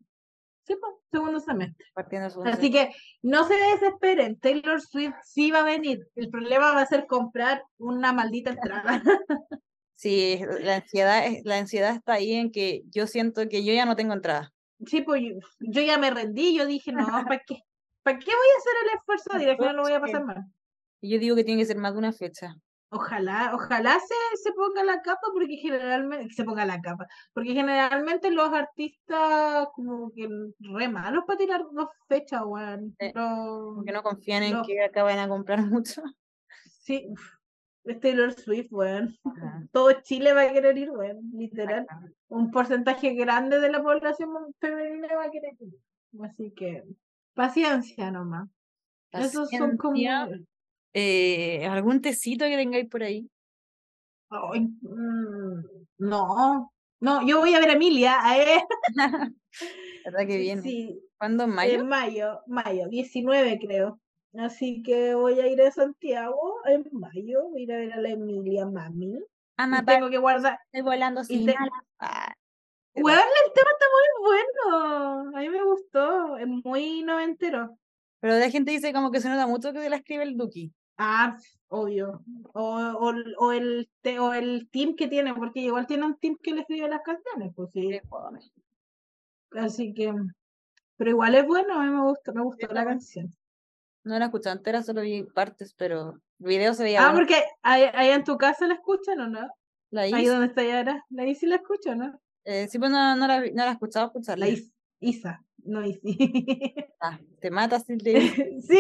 [0.67, 1.87] Sí, pues, segundo semestre.
[1.95, 2.91] Partiendo segundo Así que
[3.23, 6.09] no se desesperen, Taylor Swift sí va a venir.
[6.17, 9.03] El problema va a ser comprar una maldita entrada.
[9.97, 13.87] Sí, la ansiedad, es- la ansiedad está ahí en que yo siento que yo ya
[13.87, 14.53] no tengo entrada.
[14.87, 17.61] Sí, pues yo, yo ya me rendí, yo dije, no, ¿para qué?
[18.03, 19.31] ¿Para qué voy a hacer el esfuerzo?
[19.41, 20.45] Y al final lo voy a pasar mal.
[21.01, 22.55] Yo digo que tiene que ser más de una fecha.
[22.91, 28.31] Ojalá, ojalá se, se ponga la capa porque generalmente, se ponga la capa, porque generalmente
[28.31, 30.29] los artistas como que
[30.61, 32.95] re malos para tirar dos fechas, weón.
[33.01, 33.11] Sí.
[33.15, 36.03] Lo- Porque no confían en que acaben a comprar mucho.
[36.69, 37.09] sí,
[37.85, 39.17] es Taylor Swift, weón.
[39.73, 41.87] Todo Chile va a querer ir, weón, literal.
[42.29, 44.31] Un porcentaje grande de la población
[44.61, 45.75] femenina va a querer ir.
[46.23, 46.85] Así que,
[47.35, 48.49] paciencia nomás.
[49.11, 49.97] Esos son como...
[50.95, 53.29] Eh, ¿algún tecito que tengáis por ahí?
[54.31, 55.65] Ay, mm,
[55.99, 58.65] no, no, yo voy a ver a Emilia, eh.
[60.05, 60.63] ¿Verdad que viene?
[60.63, 61.45] Sí, ¿Cuándo?
[61.45, 61.81] ¿En mayo?
[61.81, 64.01] en mayo, mayo, 19 creo.
[64.37, 68.01] Así que voy a ir a Santiago en mayo, voy a ir a ver a
[68.01, 69.19] la Emilia Mami.
[69.57, 70.59] A Y matar, tengo que guardar.
[70.67, 71.55] estoy volando y sin te-.
[72.01, 72.35] Ah,
[72.97, 73.03] el
[73.55, 75.37] tema está muy bueno.
[75.37, 76.37] A mí me gustó.
[76.37, 77.79] Es muy noventero.
[78.21, 80.73] Pero la gente dice como que se nota mucho que la escribe el Duki.
[80.97, 81.37] Ah,
[81.69, 82.23] obvio.
[82.53, 86.37] O, o, o el, te- o el team que tiene, porque igual tiene un team
[86.43, 88.01] que le escribe las canciones, pues sí.
[89.53, 90.13] Así que,
[90.97, 93.33] pero igual es bueno, a mí me gustó, me gustó la canción.
[94.05, 97.21] No la escuché entera, solo vi partes, pero el video se veía Ah, bueno.
[97.21, 99.49] porque ahí, ahí en tu casa la escuchan o no?
[99.91, 101.05] La Ahí donde está ella ahora.
[101.09, 102.21] La Isi la escucha, ¿no?
[102.45, 104.45] eh, sí, pues no, no la, no la escuchaba escucharla.
[104.47, 104.74] La Is,
[105.05, 106.17] Isa, no Isi.
[107.01, 108.13] Ah, te matas si te
[108.63, 108.79] Sí,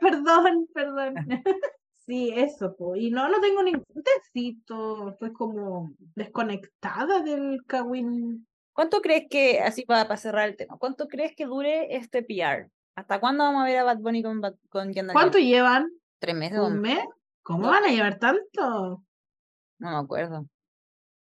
[0.00, 1.14] perdón, perdón.
[2.06, 2.96] Sí, eso, po.
[2.96, 5.10] Y no, no tengo ningún tecito.
[5.10, 8.48] Estoy como desconectada del Kawin.
[8.72, 12.68] ¿Cuánto crees que, así para, para cerrar el tema, cuánto crees que dure este PR?
[12.96, 14.40] ¿Hasta cuándo vamos a ver a Bad Bunny con,
[14.70, 15.52] con Kendall ¿Cuánto Jenner?
[15.54, 15.88] llevan?
[16.18, 16.58] ¿Tres meses?
[16.58, 17.04] ¿Un mes?
[17.42, 17.68] ¿Cómo No.
[17.68, 19.04] van a llevar tanto?
[19.78, 20.46] No me acuerdo.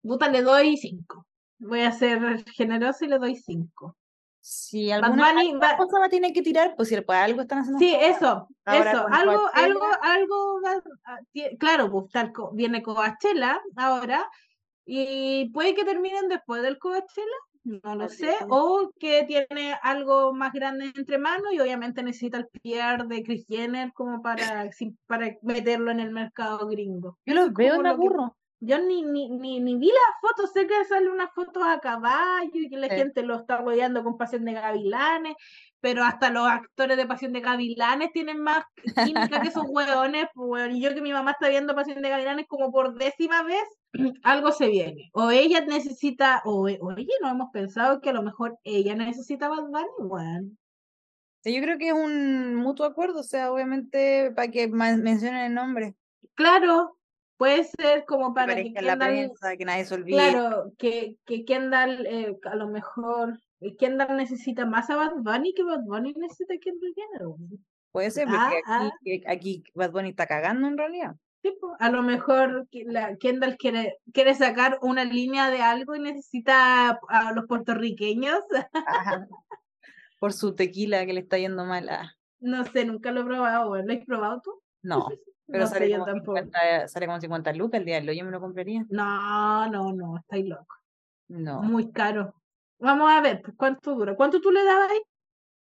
[0.02, 1.26] Puta, le doy cinco.
[1.58, 3.96] Voy a ser generosa y le doy cinco.
[4.42, 7.78] Si alguna, Bunny alguna cosa va a tener que tirar, pues si algo están haciendo
[7.78, 9.06] Sí, eso, Ahora eso.
[9.10, 9.64] Algo, Coachella.
[9.66, 10.60] algo, algo.
[11.04, 11.18] ah,
[11.58, 14.28] Claro, pues tal viene Coachella ahora
[14.86, 17.26] y puede que terminen después del Coachella,
[17.64, 18.36] no lo Así sé, es.
[18.48, 23.44] o que tiene algo más grande entre manos y obviamente necesita el PR de Kris
[23.46, 24.70] Jenner como para,
[25.06, 27.18] para meterlo en el mercado gringo.
[27.26, 28.36] Yo los veo me que- aburro.
[28.62, 32.50] Yo ni, ni, ni, ni vi las fotos, sé que sale una foto a caballo
[32.52, 32.96] y que la Sí.
[32.96, 35.34] gente lo está rodeando con Pasión de Gavilanes,
[35.80, 38.64] pero hasta los actores de Pasión de Gavilanes tienen más
[39.04, 40.74] química que esos hueones, pues.
[40.74, 43.64] Y yo que mi mamá está viendo Pasión de Gavilanes como por décima vez,
[44.24, 45.10] algo se viene.
[45.14, 49.68] O ella necesita, o, oye, no hemos pensado que a lo mejor ella necesita Bad
[49.98, 50.56] Bunny.
[51.42, 55.54] Sí, Yo creo que es un mutuo acuerdo, o sea, obviamente para que mencionen el
[55.54, 55.96] nombre,
[56.34, 56.98] Claro,
[57.40, 60.16] puede ser como para que la prensa, que nadie se olvide.
[60.30, 65.54] Claro, que, que Kendall eh, a lo mejor eh, Kendall necesita más a Bad Bunny
[65.54, 67.26] que Bad Bunny necesita a Kendall Jenner.
[67.92, 71.14] Puede ser, porque Ah, aquí, que- aquí Bad Bunny está cagando en realidad.
[71.42, 77.00] Sí, a lo mejor la, Kendall quiere, quiere sacar una línea de algo y necesita
[77.08, 78.40] a los puertorriqueños.
[78.74, 79.26] Ajá.
[80.18, 81.88] Por su tequila que le está yendo mal.
[81.88, 83.74] ah, No sé, nunca lo he probado.
[83.82, 84.50] ¿Lo has probado tú?
[84.82, 85.08] No,
[85.50, 86.38] pero No sale, sé, yo como tampoco.
[86.38, 88.84] 50, sale como 50 lucas el diablo, yo me lo compraría.
[88.88, 90.76] No, no, no, estáis loco.
[91.28, 91.62] No.
[91.62, 92.34] Muy caro.
[92.78, 94.16] Vamos a ver, pues, ¿cuánto dura?
[94.16, 95.00] ¿Cuánto tú le dabas ahí?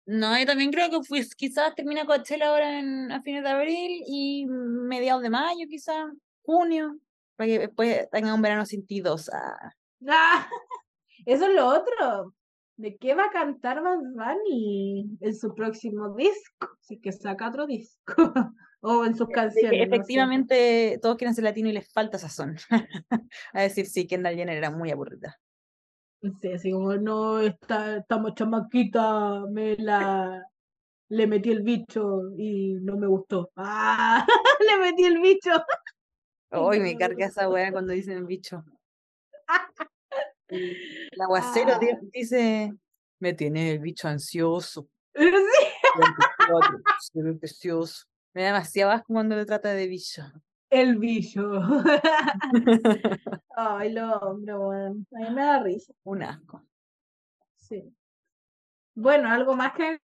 [0.06, 4.02] No, yo también creo que pues, quizás termina Coachella ahora en, a fines de abril
[4.06, 6.06] y mediados de mayo, quizás,
[6.42, 6.98] junio,
[7.36, 9.30] para que después tenga un verano sin ti dos.
[9.32, 9.72] ah.
[10.08, 10.48] Ah,
[11.26, 12.34] eso es lo otro.
[12.76, 16.68] ¿De qué va a cantar Bad Bunny en su próximo disco?
[16.80, 18.14] Si que saca otro disco.
[18.80, 19.88] o en sus que canciones.
[19.88, 22.56] no efectivamente todos quieren ser latino y les falta sazón.
[23.52, 25.38] a decir, sí, Kendall Jenner era muy aburrida.
[26.40, 30.42] Sí, así como, no, esta, esta chamaquita me la...
[31.08, 33.50] Le metí el bicho y no me gustó.
[33.56, 34.24] ¡Ah!
[34.60, 35.50] Le metí el bicho.
[36.52, 38.64] Hoy me carga esa weá cuando dicen bicho.
[40.48, 40.56] Y
[41.12, 41.80] El aguacero Ah.
[42.12, 42.72] dice,
[43.20, 44.88] me tiene el bicho ansioso.
[45.14, 45.24] Sí.
[46.38, 48.09] 24, se ve precioso.
[48.34, 50.22] Me da demasiado asco cuando le trata de bicho.
[50.70, 51.42] El bicho.
[53.56, 55.06] Ay, lo hombre, weón.
[55.14, 55.92] A mí me da risa.
[56.04, 56.62] Un asco.
[57.56, 57.92] Sí.
[58.94, 59.98] Bueno, ¿algo más que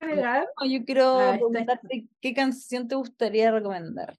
[0.00, 0.48] agregar?
[0.60, 4.16] No, yo quiero Ah, preguntarte qué canción te gustaría recomendar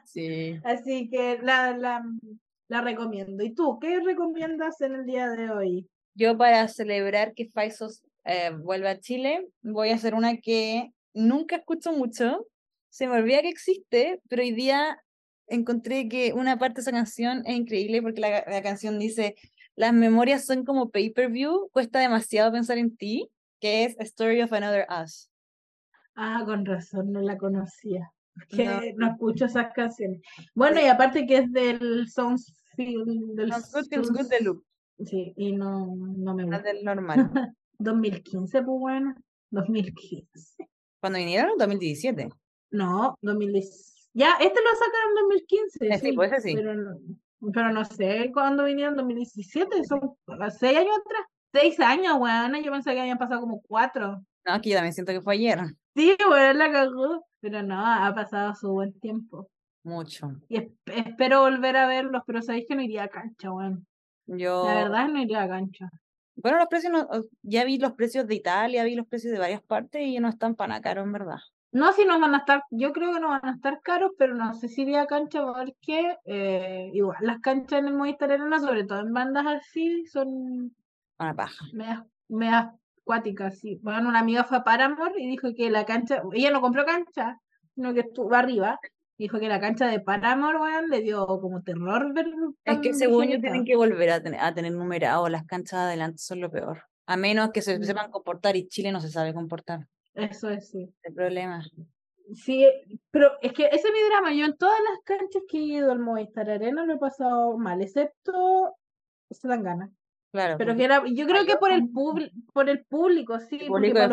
[0.05, 0.57] Sí.
[0.63, 2.01] Así que la, la,
[2.67, 3.43] la recomiendo.
[3.43, 5.87] ¿Y tú, qué recomiendas en el día de hoy?
[6.15, 11.57] Yo para celebrar que Faisos eh, vuelve a Chile, voy a hacer una que nunca
[11.57, 12.47] escucho mucho,
[12.89, 15.01] se me olvida que existe, pero hoy día
[15.47, 19.35] encontré que una parte de esa canción es increíble porque la, la canción dice,
[19.75, 24.53] las memorias son como pay-per-view, cuesta demasiado pensar en ti, que es A Story of
[24.53, 25.29] Another Us.
[26.15, 28.11] Ah, con razón, no la conocía.
[28.49, 28.81] Que No.
[28.97, 30.21] no, escucho esas canciones.
[30.53, 33.05] Bueno, y aparte que es del Sounds Feel,
[33.35, 34.63] del Sounds Good, Good Sounds- de Loop,
[35.05, 36.61] Sí, y no, no me no gusta.
[36.73, 37.17] del normal.
[37.79, 39.15] 2015, pues bueno.
[39.51, 40.67] 2015.
[41.01, 41.57] ¿Cuándo vinieron?
[41.57, 42.29] 2017.
[42.71, 44.09] No, 2010.
[44.13, 45.87] Ya, este lo sacaron en 2015.
[45.87, 46.55] Eh, sí, pues ese sí.
[46.55, 46.97] Pero no,
[47.53, 49.83] pero no sé cuándo vinieron, 2017.
[49.85, 50.15] Son
[50.59, 51.23] seis años atrás.
[51.53, 52.53] Seis años, weón.
[52.63, 54.21] Yo pensé que habían pasado como cuatro.
[54.45, 55.59] No, aquí yo también siento que fue ayer.
[55.95, 57.25] Sí, weón, la cagó.
[57.41, 59.49] Pero no, ha pasado su buen tiempo.
[59.83, 60.31] Mucho.
[60.49, 63.87] Y es- espero volver a verlos, pero sabéis que no iría a cancha, weón.
[64.27, 65.89] Yo, La verdad no iría a cancha.
[66.41, 67.07] Bueno, los precios, no-
[67.41, 70.55] ya vi los precios de Italia, vi los precios de varias partes y no están
[70.55, 71.37] para caro, en verdad.
[71.71, 74.33] No, si no van a estar, yo creo que no van a estar caros, pero
[74.33, 78.85] no sé si a cancha porque eh, igual las canchas en el Movistar Arena, sobre
[78.85, 80.75] todo en bandas así, son
[81.19, 81.65] Una paja.
[81.73, 82.69] medias, medias
[83.59, 83.79] sí.
[83.83, 87.39] Bueno, una amiga fue a Paramore y dijo que la cancha, ella no compró cancha,
[87.75, 88.79] sino que estuvo arriba,
[89.19, 92.25] dijo que la cancha de Paramore, weón, le dio como terror ver
[92.65, 95.85] Es que según yo tienen que volver a tener, a tener numerado, las canchas de
[95.87, 96.83] adelante son lo peor.
[97.05, 97.83] A menos que se Mm.
[97.83, 99.87] sepan comportar y Chile no se sabe comportar.
[100.13, 100.91] Eso es, sí.
[101.03, 101.63] El problema.
[102.33, 102.67] Sí,
[103.11, 104.33] pero es que ese es mi drama.
[104.33, 107.81] Yo en todas las canchas que he ido al Movistar Arena lo he pasado mal,
[107.81, 108.75] excepto
[109.31, 109.89] se dan ganas.
[110.31, 110.57] Claro.
[110.59, 113.97] Pero que era, yo creo que por el publi- por el público, sí, el público
[113.97, 114.07] de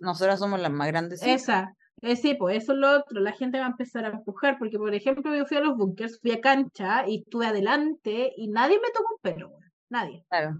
[0.00, 1.18] nosotras somos las más grandes.
[1.20, 1.30] sí.
[1.30, 4.58] esa, eh, sí, pues eso es lo otro, la gente va a empezar a empujar,
[4.58, 8.48] porque por ejemplo yo fui a los bunkers, fui a cancha y estuve adelante y
[8.48, 9.52] nadie me tocó un pelo,
[9.88, 10.24] nadie.
[10.28, 10.58] Claro.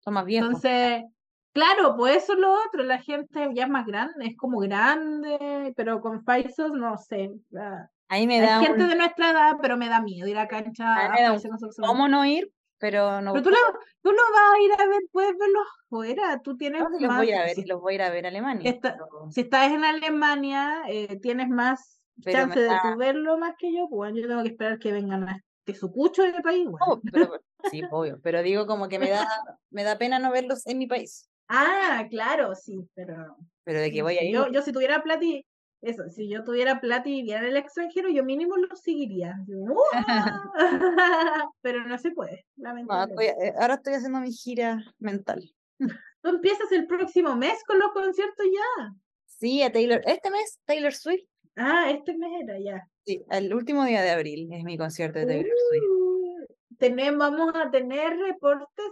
[0.00, 0.48] Son más viejos.
[0.48, 1.04] Entonces,
[1.52, 5.72] claro, pues eso es lo otro, la gente ya es más grande, es como grande,
[5.76, 7.30] pero con Faisos no sé.
[7.58, 10.38] ah, Ahí me Hay da gente un, de nuestra edad, pero me da miedo ir
[10.38, 11.40] a cancha a a un
[11.78, 13.32] cómo no ir, pero no.
[13.32, 13.56] Pero tú lo,
[14.02, 17.08] tú lo vas a ir a ver, puedes verlo afuera, tú tienes no, si los
[17.08, 18.78] más, voy a ver, si, los voy a ir a ver a Alemania.
[18.80, 23.54] Pero- si estás en Alemania, eh, tienes más Pero chance de da- tú verlo más
[23.58, 26.78] que yo, pues yo tengo que esperar que vengan a este sucucho de país, weón.
[26.80, 29.26] Oh, pero, sí, obvio, pero digo como que me da,
[29.70, 31.28] me da pena no verlos en mi país.
[31.48, 35.24] Ah, claro, sí, pero Pero de que voy a ir, yo, yo si tuviera plata
[35.24, 35.44] y
[35.80, 39.36] eso, si yo tuviera plata y viviera en el extranjero, yo mínimo lo seguiría.
[41.62, 43.24] Pero no se puede, no, lamentablemente.
[43.32, 45.50] estoy- eh, ahora estoy haciendo mi gira mental.
[46.22, 48.92] Tú empiezas el próximo mes con los conciertos ya.
[49.26, 51.24] Sí, a Taylor, este mes Taylor Swift,
[51.60, 52.88] Ah, este mes era ya.
[53.04, 55.82] sí, el último día de abril es mi concierto de Taylor Swift.
[55.90, 56.46] Uh,
[56.78, 58.86] tenemos, vamos a tener reportes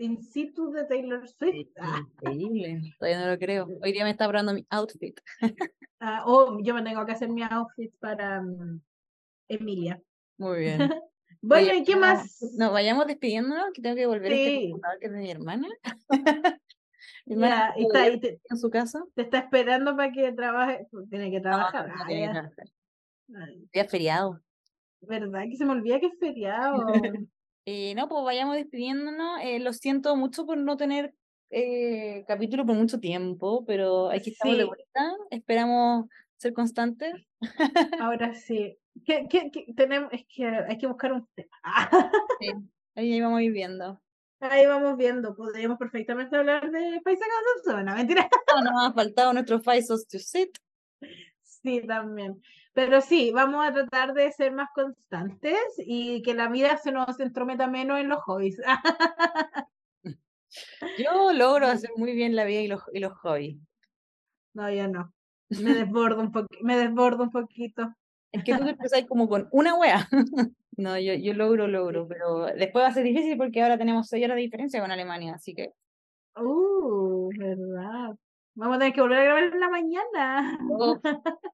[0.00, 1.52] in situ de Taylor Swift.
[1.54, 3.66] Sí, Ah, Increíble, todavía no lo creo.
[3.84, 5.20] Hoy día me está probando mi outfit.
[6.00, 8.80] ah, oh, yo me tengo que hacer mi outfit para mm,
[9.48, 10.00] Emilia.
[10.38, 10.78] Muy bien.
[11.42, 12.38] Bueno, ¿y qué no, más?
[12.58, 14.70] No, vayamos despidiéndonos, que tengo que volver a este Sí.
[14.72, 15.68] computador que es de mi hermana.
[17.24, 19.02] Mi hermana está, y te, en su casa.
[19.14, 20.86] te está esperando para que trabaje.
[21.08, 21.88] Tiene que No, trabajar.
[21.88, 22.32] no Ah, tiene que ya.
[22.32, 22.66] trabajar.
[23.36, 24.40] Ay, Día feriado.
[25.00, 26.84] ¿Verdad que se me olvida que es feriado?
[27.66, 29.40] Eh, no, pues vayamos despidiéndonos.
[29.42, 31.14] Eh, lo siento mucho por no tener
[31.50, 34.68] eh, capítulo por mucho tiempo, pero aquí estamos de Sí.
[34.68, 35.12] vuelta.
[35.30, 36.06] Esperamos
[36.36, 37.14] ser constantes.
[38.00, 38.76] Ahora sí.
[39.04, 40.12] ¿Qué, qué- qué tenemos?
[40.12, 41.50] Es que hay que buscar un tema.
[42.40, 42.52] Sí,
[42.94, 44.00] ahí vamos a ir viendo.
[44.40, 45.36] Ahí vamos viendo.
[45.36, 47.24] Podríamos perfectamente hablar de Paisa
[47.64, 48.28] Zona, mentira.
[48.54, 50.56] No nos ha faltado nuestro Faisos to Sit.
[51.62, 52.40] Sí, también.
[52.72, 57.20] Pero sí, vamos a tratar de ser más constantes y que la vida se nos
[57.20, 58.60] entrometa menos en los hobbies.
[60.98, 63.58] Yo logro hacer muy bien la vida y los, y los hobbies.
[64.54, 65.12] No, yo no.
[65.48, 67.94] Me desbordo un poquito, me desbordo un poquito.
[68.32, 70.08] Es que tú te empezás como con una wea.
[70.76, 74.24] No, yo, yo logro, logro, pero después va a ser difícil porque ahora tenemos seis
[74.24, 75.74] horas de diferencia con Alemania, así que
[76.36, 78.16] Uh, verdad.
[78.60, 80.58] Vamos a tener que volver a grabar en la mañana.
[80.70, 81.00] oh,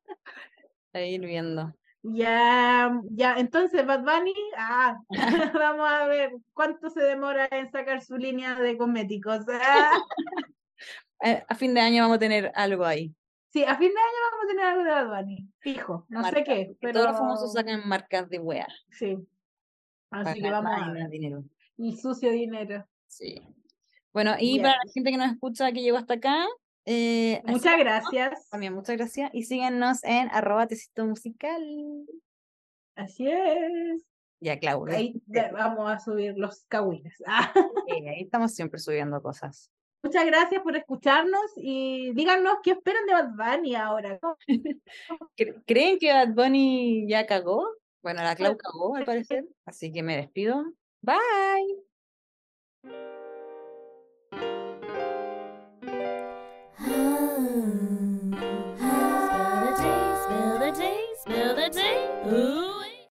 [0.92, 1.72] a ir viendo.
[2.02, 4.98] Ya, ya, entonces Bad Bunny, ah,
[5.54, 9.44] vamos a ver cuánto se demora en sacar su línea de cosméticos.
[9.48, 9.98] Ah,
[11.22, 13.14] Eh, A fin de año vamos a tener algo ahí.
[13.52, 15.48] Sí, a fin de año vamos a tener algo de Bad Bunny.
[15.60, 16.06] Fijo.
[16.08, 16.92] No sé qué, pero.
[16.92, 18.66] Todos los famosos sacan marcas de wea.
[18.90, 19.16] Sí.
[20.10, 21.08] Así que vamos a y ver.
[21.08, 21.44] dinero.
[21.78, 22.84] El sucio dinero.
[23.06, 23.40] Sí.
[24.12, 26.46] Bueno, y para la gente que nos escucha que llegó hasta acá,
[26.86, 28.48] eh, Muchas gracias.
[28.48, 31.62] También muchas gracias y síganos en arroba tecito musical.
[32.94, 34.02] Así es.
[34.40, 34.86] Ya, Clau.
[34.86, 37.22] Ahí ya vamos a subir los cagüines.
[37.26, 37.52] Ah.
[37.90, 39.70] Ahí estamos siempre subiendo cosas.
[40.02, 44.20] Muchas gracias por escucharnos y díganos qué esperan de Bad Bunny ahora.
[45.36, 47.66] ¿Cre- ¿Creen que Bad Bunny ya cagó?
[48.02, 50.64] Bueno, la Clau cagó al parecer, así que me despido.
[51.02, 51.82] Bye.
[61.66, 62.15] holiday?